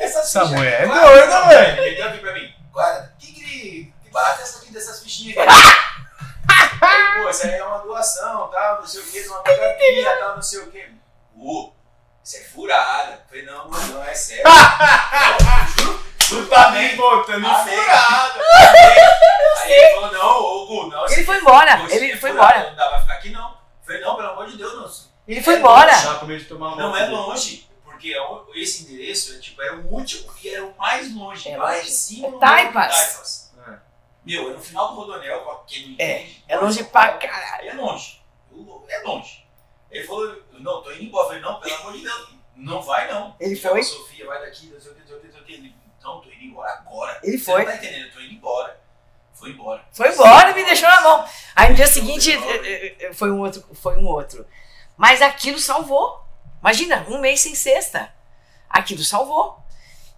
[0.00, 1.82] Essa mulher é doida, velho.
[1.82, 2.52] Ele aqui pra mim.
[2.72, 5.50] Guarda, que, que, que barato é essa aqui dessas fichinhas aqui?
[6.80, 10.34] Aí, Pô, isso aí é uma doação, tal, não sei o que, uma terapia, tal,
[10.36, 10.84] não sei o que.
[11.36, 11.72] Pô,
[12.24, 13.12] isso é furada.
[13.12, 14.44] Eu falei, não, mano, não, é sério.
[16.20, 16.96] Juro pra mim.
[16.96, 17.78] botando Amém.
[19.62, 21.06] Aí ele falou, não, ô, Gu, não.
[21.06, 22.70] Ele foi embora, ele foi embora.
[22.70, 23.50] Não dá pra ficar aqui, não.
[23.50, 25.10] Eu falei, não, pelo amor de Deus, não.
[25.28, 25.92] Ele foi É embora.
[25.92, 26.04] longe.
[26.04, 27.68] Já com medo de tomar uma Não é longe,
[28.00, 31.56] porque é esse endereço é, tipo, era o último e era o mais longe, É
[31.58, 32.28] lá em cima.
[32.28, 32.96] É Taipas.
[32.96, 33.52] Taipas.
[33.68, 33.78] É.
[34.24, 36.44] Meu, é no final do Rodonel, pra quem não É, entende.
[36.48, 37.68] é longe pra caralho.
[37.68, 38.22] É longe.
[38.88, 39.46] É longe.
[39.90, 41.24] Ele falou, não, tô indo embora.
[41.24, 43.36] Eu falei, não, pelo amor de Deus, não vai não.
[43.38, 43.82] Ele Chama foi?
[43.82, 45.74] Sofia, vai daqui, não sei o que, não sei o que, não sei o que.
[46.02, 47.20] Não, tô indo embora agora.
[47.22, 47.64] Ele Você foi.
[47.64, 48.80] não tá entendendo, eu tô indo embora.
[49.34, 49.84] Foi embora.
[49.92, 51.28] Foi embora e me deixou na mão.
[51.54, 54.46] Aí no dia seguinte eh, eh, foi um outro, foi um outro.
[54.96, 56.29] Mas aquilo salvou.
[56.60, 58.10] Imagina, um mês sem cesta.
[58.68, 59.58] Aquilo salvou.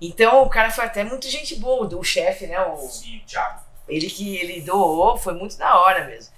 [0.00, 2.60] Então o cara foi até muito gente boa, o chefe, né?
[2.60, 3.60] O, Sim, Thiago.
[3.88, 6.32] ele que ele doou, foi muito da hora mesmo.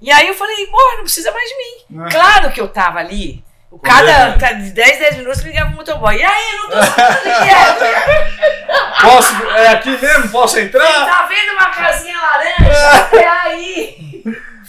[0.00, 2.04] E aí eu falei, porra, não precisa mais de mim.
[2.04, 2.10] É.
[2.10, 3.44] Claro que eu tava ali.
[3.70, 6.16] O cada, cada de 10, 10 minutos ligava o motoboy.
[6.16, 9.00] E aí, eu não tô sabendo é.
[9.02, 9.44] Posso?
[9.50, 10.30] É aqui mesmo?
[10.30, 11.06] Posso entrar?
[11.06, 13.16] Tá vendo uma casinha laranja?
[13.16, 14.22] É aí.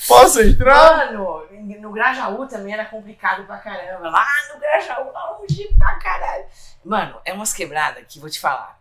[0.08, 0.98] Posso entrar?
[0.98, 1.45] Mano,
[1.86, 4.10] no Grajaú também era complicado pra caramba.
[4.10, 6.46] Lá no Grajaú, longe pra caralho.
[6.84, 8.80] Mano, é umas quebradas que vou te falar.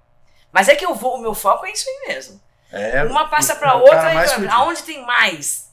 [0.50, 2.40] Mas é que eu vou, o meu foco é isso aí mesmo.
[2.72, 3.04] É.
[3.04, 5.70] Uma passa pra outra e aonde tem mais?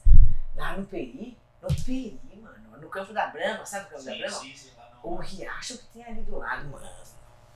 [0.58, 1.38] Ah, no Peri?
[1.62, 2.76] No Peri, mano.
[2.78, 4.36] No- campo da Brama, sabe o campo da Sim, Brama?
[4.36, 4.72] sim, sim.
[4.76, 6.86] lá O riacho que tem ali do lado, mano.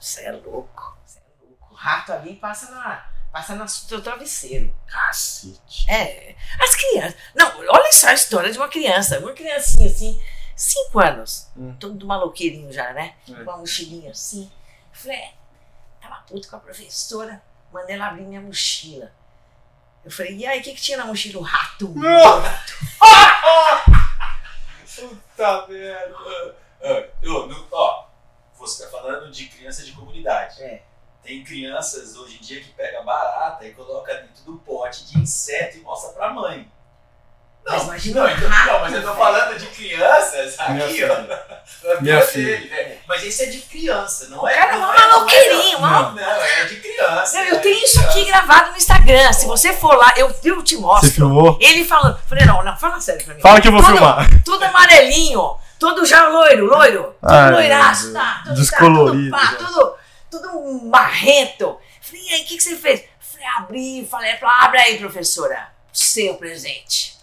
[0.00, 0.96] Você é louco.
[1.04, 1.68] Você é louco.
[1.70, 3.06] O rato ali passa na.
[3.32, 4.74] Passa no seu travesseiro.
[4.86, 5.90] Cacete.
[5.90, 6.34] É.
[6.58, 7.16] As crianças.
[7.34, 9.18] Não, olha só a história de uma criança.
[9.18, 10.20] Uma criancinha assim,
[10.54, 11.48] cinco anos.
[11.56, 11.76] Hum.
[11.78, 13.14] Todo maloqueirinho já, né?
[13.28, 13.32] É.
[13.32, 14.50] Com uma mochilinha assim.
[14.92, 15.32] Falei, é,
[16.00, 17.42] tava puto com a professora.
[17.72, 19.12] Mandei ela abrir minha mochila.
[20.04, 21.40] Eu falei, e aí, o que, que tinha na mochila?
[21.40, 21.92] O rato.
[24.96, 26.56] Puta merda.
[26.82, 28.06] Ah, eu, ó,
[28.56, 30.62] você tá falando de criança de comunidade.
[30.62, 30.82] É.
[31.26, 35.76] Tem crianças hoje em dia que pega barata e coloca dentro do pote de inseto
[35.78, 36.70] e mostra pra mãe.
[37.68, 40.94] Mas Não, imagina não, então, rato, não, mas eu tô falando de crianças Minha aqui,
[40.94, 41.12] filha.
[41.84, 41.88] ó.
[41.94, 42.58] na Minha filha.
[42.58, 42.98] dele, né?
[43.08, 44.54] Mas esse é de criança, não O é?
[44.54, 47.36] cara é não um é- não é- maloqueirinho, não, não, é de criança.
[47.38, 48.30] Não, eu é tenho isso aqui criança.
[48.30, 49.32] gravado no Instagram.
[49.32, 51.10] Se você for lá, eu, eu te Você mostro.
[51.10, 51.58] filmou?
[51.60, 52.20] Ele falando.
[52.28, 53.40] Falei, não, não, fala sério pra mim.
[53.40, 54.44] Fala que eu vou Todo- filmar.
[54.44, 58.42] Todo amarelinho, todo já loiro, loiro, todo Ai, loiraço, tá?
[58.44, 59.94] Todo, Descolorido, Tá, tudo, pá, tudo,
[60.40, 61.78] tudo marrento.
[62.00, 63.04] Falei, e aí, o que, que você fez?
[63.18, 67.16] Falei, abri, falei, abre aí, professora, seu presente.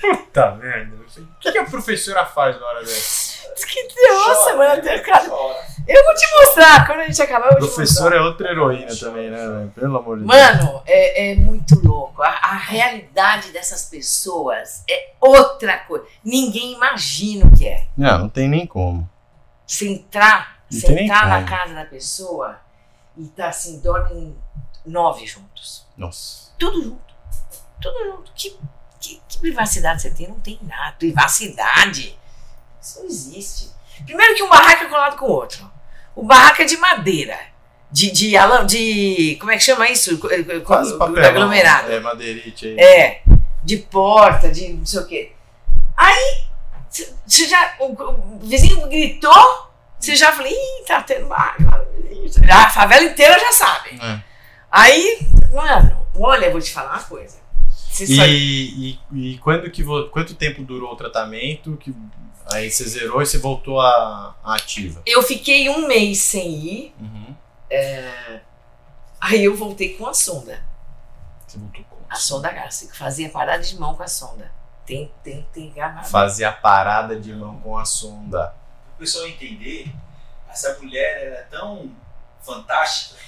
[0.00, 0.96] Puta merda.
[0.96, 3.32] O que, que a professora faz na hora dessa?
[3.66, 5.24] Que nossa, mano, cara,
[5.86, 7.84] eu vou te mostrar, quando a gente acabar, eu vou te mostrar.
[7.84, 9.72] Professora é outra heroína também, né, velho?
[9.74, 10.36] Pelo amor de Deus.
[10.36, 12.22] Mano, é, é muito louco.
[12.22, 16.04] A, a realidade dessas pessoas é outra coisa.
[16.24, 17.86] Ninguém imagina o que é.
[17.96, 19.08] Não, não tem nem como.
[19.66, 22.60] Você entrar, Nem entrar na casa da pessoa
[23.16, 24.36] e tá assim, dormem
[24.84, 25.86] nove juntos.
[25.96, 26.52] Nossa.
[26.58, 27.14] Tudo junto.
[27.80, 28.32] Tudo junto.
[28.34, 28.56] Que,
[29.00, 30.28] que, que privacidade você tem?
[30.28, 30.96] Não tem nada.
[30.98, 32.18] Privacidade.
[32.80, 33.70] Isso não existe.
[34.04, 35.70] Primeiro que um barraco é colado com o outro.
[36.14, 37.38] O barraco é de madeira.
[37.90, 38.32] De, de,
[38.66, 40.18] de como é que chama isso?
[40.64, 41.24] Quase papel.
[41.24, 41.92] Aglomerado.
[41.92, 42.78] É, madeirite aí.
[42.78, 43.22] É,
[43.62, 45.32] de porta, de não sei o quê.
[45.96, 46.44] Aí,
[47.26, 47.76] você já.
[47.80, 49.71] O, o vizinho gritou,
[50.04, 51.28] você já falou, ih, tá tendo.
[52.46, 53.98] Já, A favela inteira já sabe.
[54.02, 54.20] É.
[54.70, 55.18] Aí,
[55.52, 57.36] mano, olha, eu vou te falar uma coisa.
[57.70, 61.76] Só- E, e, e quando que quanto tempo durou o tratamento?
[61.76, 61.94] Que
[62.50, 65.02] aí você zerou e você voltou à à ativa?
[65.06, 67.34] Eu fiquei um mês sem ir, Uhum.
[69.20, 70.58] aí eu voltei com a sonda.
[71.46, 72.94] Você voltou com A sonda gástrica.
[72.94, 74.50] Fazia parada de mão com a sonda.
[74.86, 76.06] Tem, tem, tem gravado.
[76.08, 78.54] Fazia parada de mão com a sonda.
[79.02, 79.92] Pessoal entender,
[80.48, 81.94] essa mulher era tão
[82.40, 83.20] fantástica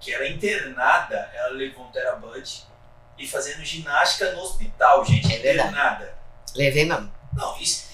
[0.00, 2.62] que ela internada, ela levou um terabud
[3.18, 6.14] e fazendo ginástica no hospital, gente, É internada.
[6.54, 7.12] Levei mesmo.
[7.32, 7.88] Não, isso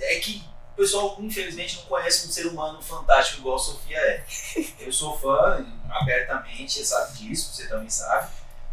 [0.00, 0.42] é que
[0.72, 4.24] o pessoal infelizmente não conhece um ser humano fantástico igual a Sofia é.
[4.80, 8.30] Eu sou fã abertamente, você sabe disso, você também sabe.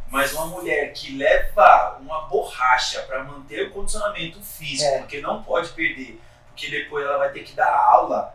[0.10, 5.00] Mas uma mulher que leva uma borracha para manter o condicionamento físico, É.
[5.00, 6.22] porque não pode perder,
[6.54, 8.34] porque depois ela vai ter que dar aula,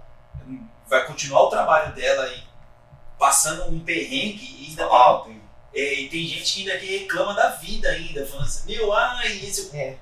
[0.89, 2.43] vai continuar o trabalho dela aí,
[3.19, 5.41] passando um perrengue e ainda Ah, tem-
[5.75, 9.27] é, e tem gente que ainda que reclama da vida ainda, falando assim, meu, ai,
[9.39, 9.97] esse É.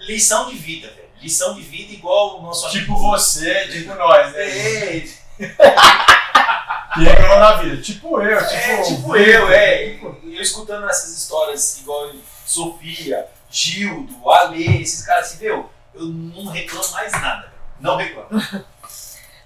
[0.00, 1.08] lição de vida, velho.
[1.20, 3.08] Lição de vida igual o nosso Tipo amigo.
[3.10, 4.42] você, tipo nós, né?
[4.48, 5.04] É,
[6.94, 7.82] Que reclamou na vida.
[7.82, 9.94] Tipo eu, tipo, é, tipo eu, é.
[10.24, 12.10] Eu escutando essas histórias igual
[12.46, 17.52] Sofia, Gildo, Ale, esses caras assim, meu, eu não reclamo mais nada.
[17.80, 18.28] Não reclamo.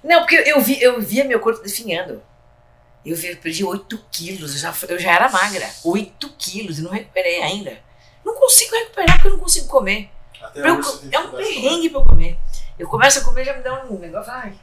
[0.02, 2.20] Não, porque eu, vi, eu via meu corpo definhando.
[3.06, 5.68] Eu, perdi 8 quilos, eu já, eu já era magra.
[5.84, 7.78] 8 quilos e não recuperei ainda.
[8.24, 10.10] Não consigo recuperar porque eu não consigo comer.
[10.56, 10.80] Eu
[11.12, 12.36] é um perrengue pra eu comer.
[12.76, 14.32] Eu começo a comer já me dá um negócio.
[14.32, 14.54] Ai.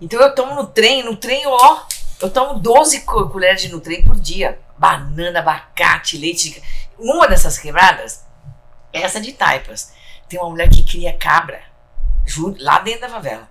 [0.00, 1.82] Então eu tomo no trem, no trem, ó.
[2.20, 4.58] Eu tomo 12 co- colheres de Nutrem por dia.
[4.76, 6.50] Banana, abacate, leite.
[6.50, 6.62] de
[6.98, 8.24] Uma dessas quebradas,
[8.92, 9.92] essa de Taipas,
[10.28, 11.60] tem uma mulher que cria cabra.
[12.26, 13.48] Juro, lá dentro da favela.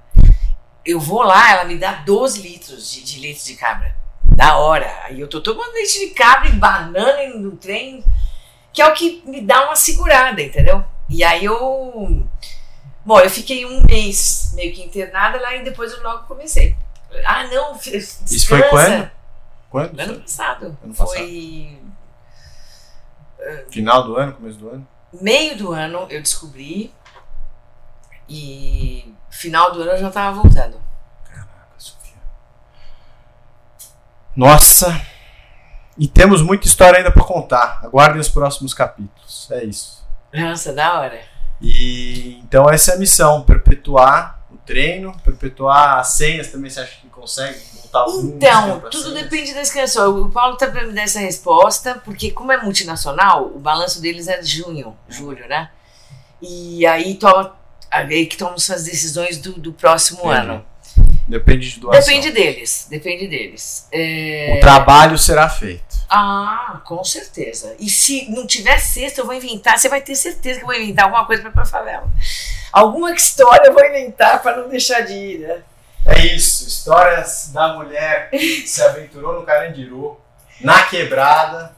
[0.85, 3.95] Eu vou lá, ela me dá 12 litros de, de leite de cabra.
[4.23, 4.89] Da hora.
[5.03, 8.03] Aí eu tô tomando leite de cabra e banana e no trem,
[8.71, 10.83] que é o que me dá uma segurada, entendeu?
[11.09, 12.27] E aí eu.
[13.05, 16.75] Bom, eu fiquei um mês meio que internada lá e depois eu logo comecei.
[17.25, 18.23] Ah, não, descansa.
[18.25, 19.11] Isso foi quando?
[19.69, 19.99] Quando?
[19.99, 20.77] Ano passado.
[20.83, 21.17] Ano passado.
[21.17, 21.79] Foi
[23.69, 24.87] Final do ano, começo do ano?
[25.13, 26.93] Meio do ano eu descobri
[28.27, 30.81] e final do ano eu já tava voltando.
[34.35, 35.01] Nossa!
[35.97, 37.81] E temos muita história ainda pra contar.
[37.83, 39.49] Aguardem os próximos capítulos.
[39.49, 40.05] É isso.
[40.31, 41.19] Nossa, da hora.
[41.59, 46.97] E então essa é a missão, perpetuar o treino, perpetuar as senhas também, você acha
[47.01, 47.59] que consegue
[48.23, 50.21] Então, tudo depende da inscrição.
[50.23, 54.27] O Paulo tá para me dar essa resposta, porque como é multinacional, o balanço deles
[54.27, 55.69] é de junho, julho, né?
[56.41, 57.55] E aí toma.
[57.89, 60.35] Aí que tomam suas decisões do, do próximo Entendi.
[60.51, 60.65] ano.
[61.27, 61.99] Depende de doação.
[62.01, 63.87] Depende deles, depende deles.
[63.91, 65.83] É, O trabalho será feito.
[66.09, 67.75] Ah, com certeza.
[67.79, 69.77] E se não tiver cesta, eu vou inventar.
[69.77, 72.09] Você vai ter certeza que eu vou inventar alguma coisa para pra favela.
[72.71, 75.61] Alguma história eu vou inventar para não deixar de ir, né?
[76.07, 76.67] É isso.
[76.67, 80.19] Histórias da mulher que se aventurou no Carandiru,
[80.61, 81.75] na quebrada,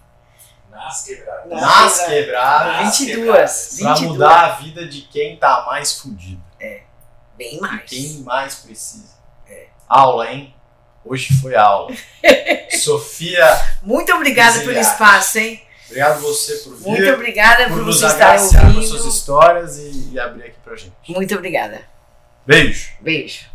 [0.71, 1.49] Nas quebradas.
[1.49, 2.97] Nas nas quebradas.
[2.97, 3.77] quebradas, 22.
[3.79, 4.01] pra 22.
[4.01, 6.41] mudar a vida de quem tá mais fudido.
[7.37, 7.89] Bem De mais.
[7.89, 9.17] quem mais precisa.
[9.87, 10.53] Aula, hein?
[11.03, 11.91] Hoje foi aula.
[12.77, 13.45] Sofia,
[13.81, 15.61] Muito obrigada pelo espaço, hein?
[15.87, 16.87] obrigado você por vir.
[16.87, 18.83] Muito obrigada por por nos você estar ouvindo.
[18.83, 20.93] suas histórias e, e abrir aqui pra gente.
[21.09, 21.81] Muito obrigada.
[22.45, 22.91] Beijo!
[23.01, 23.45] Beijo.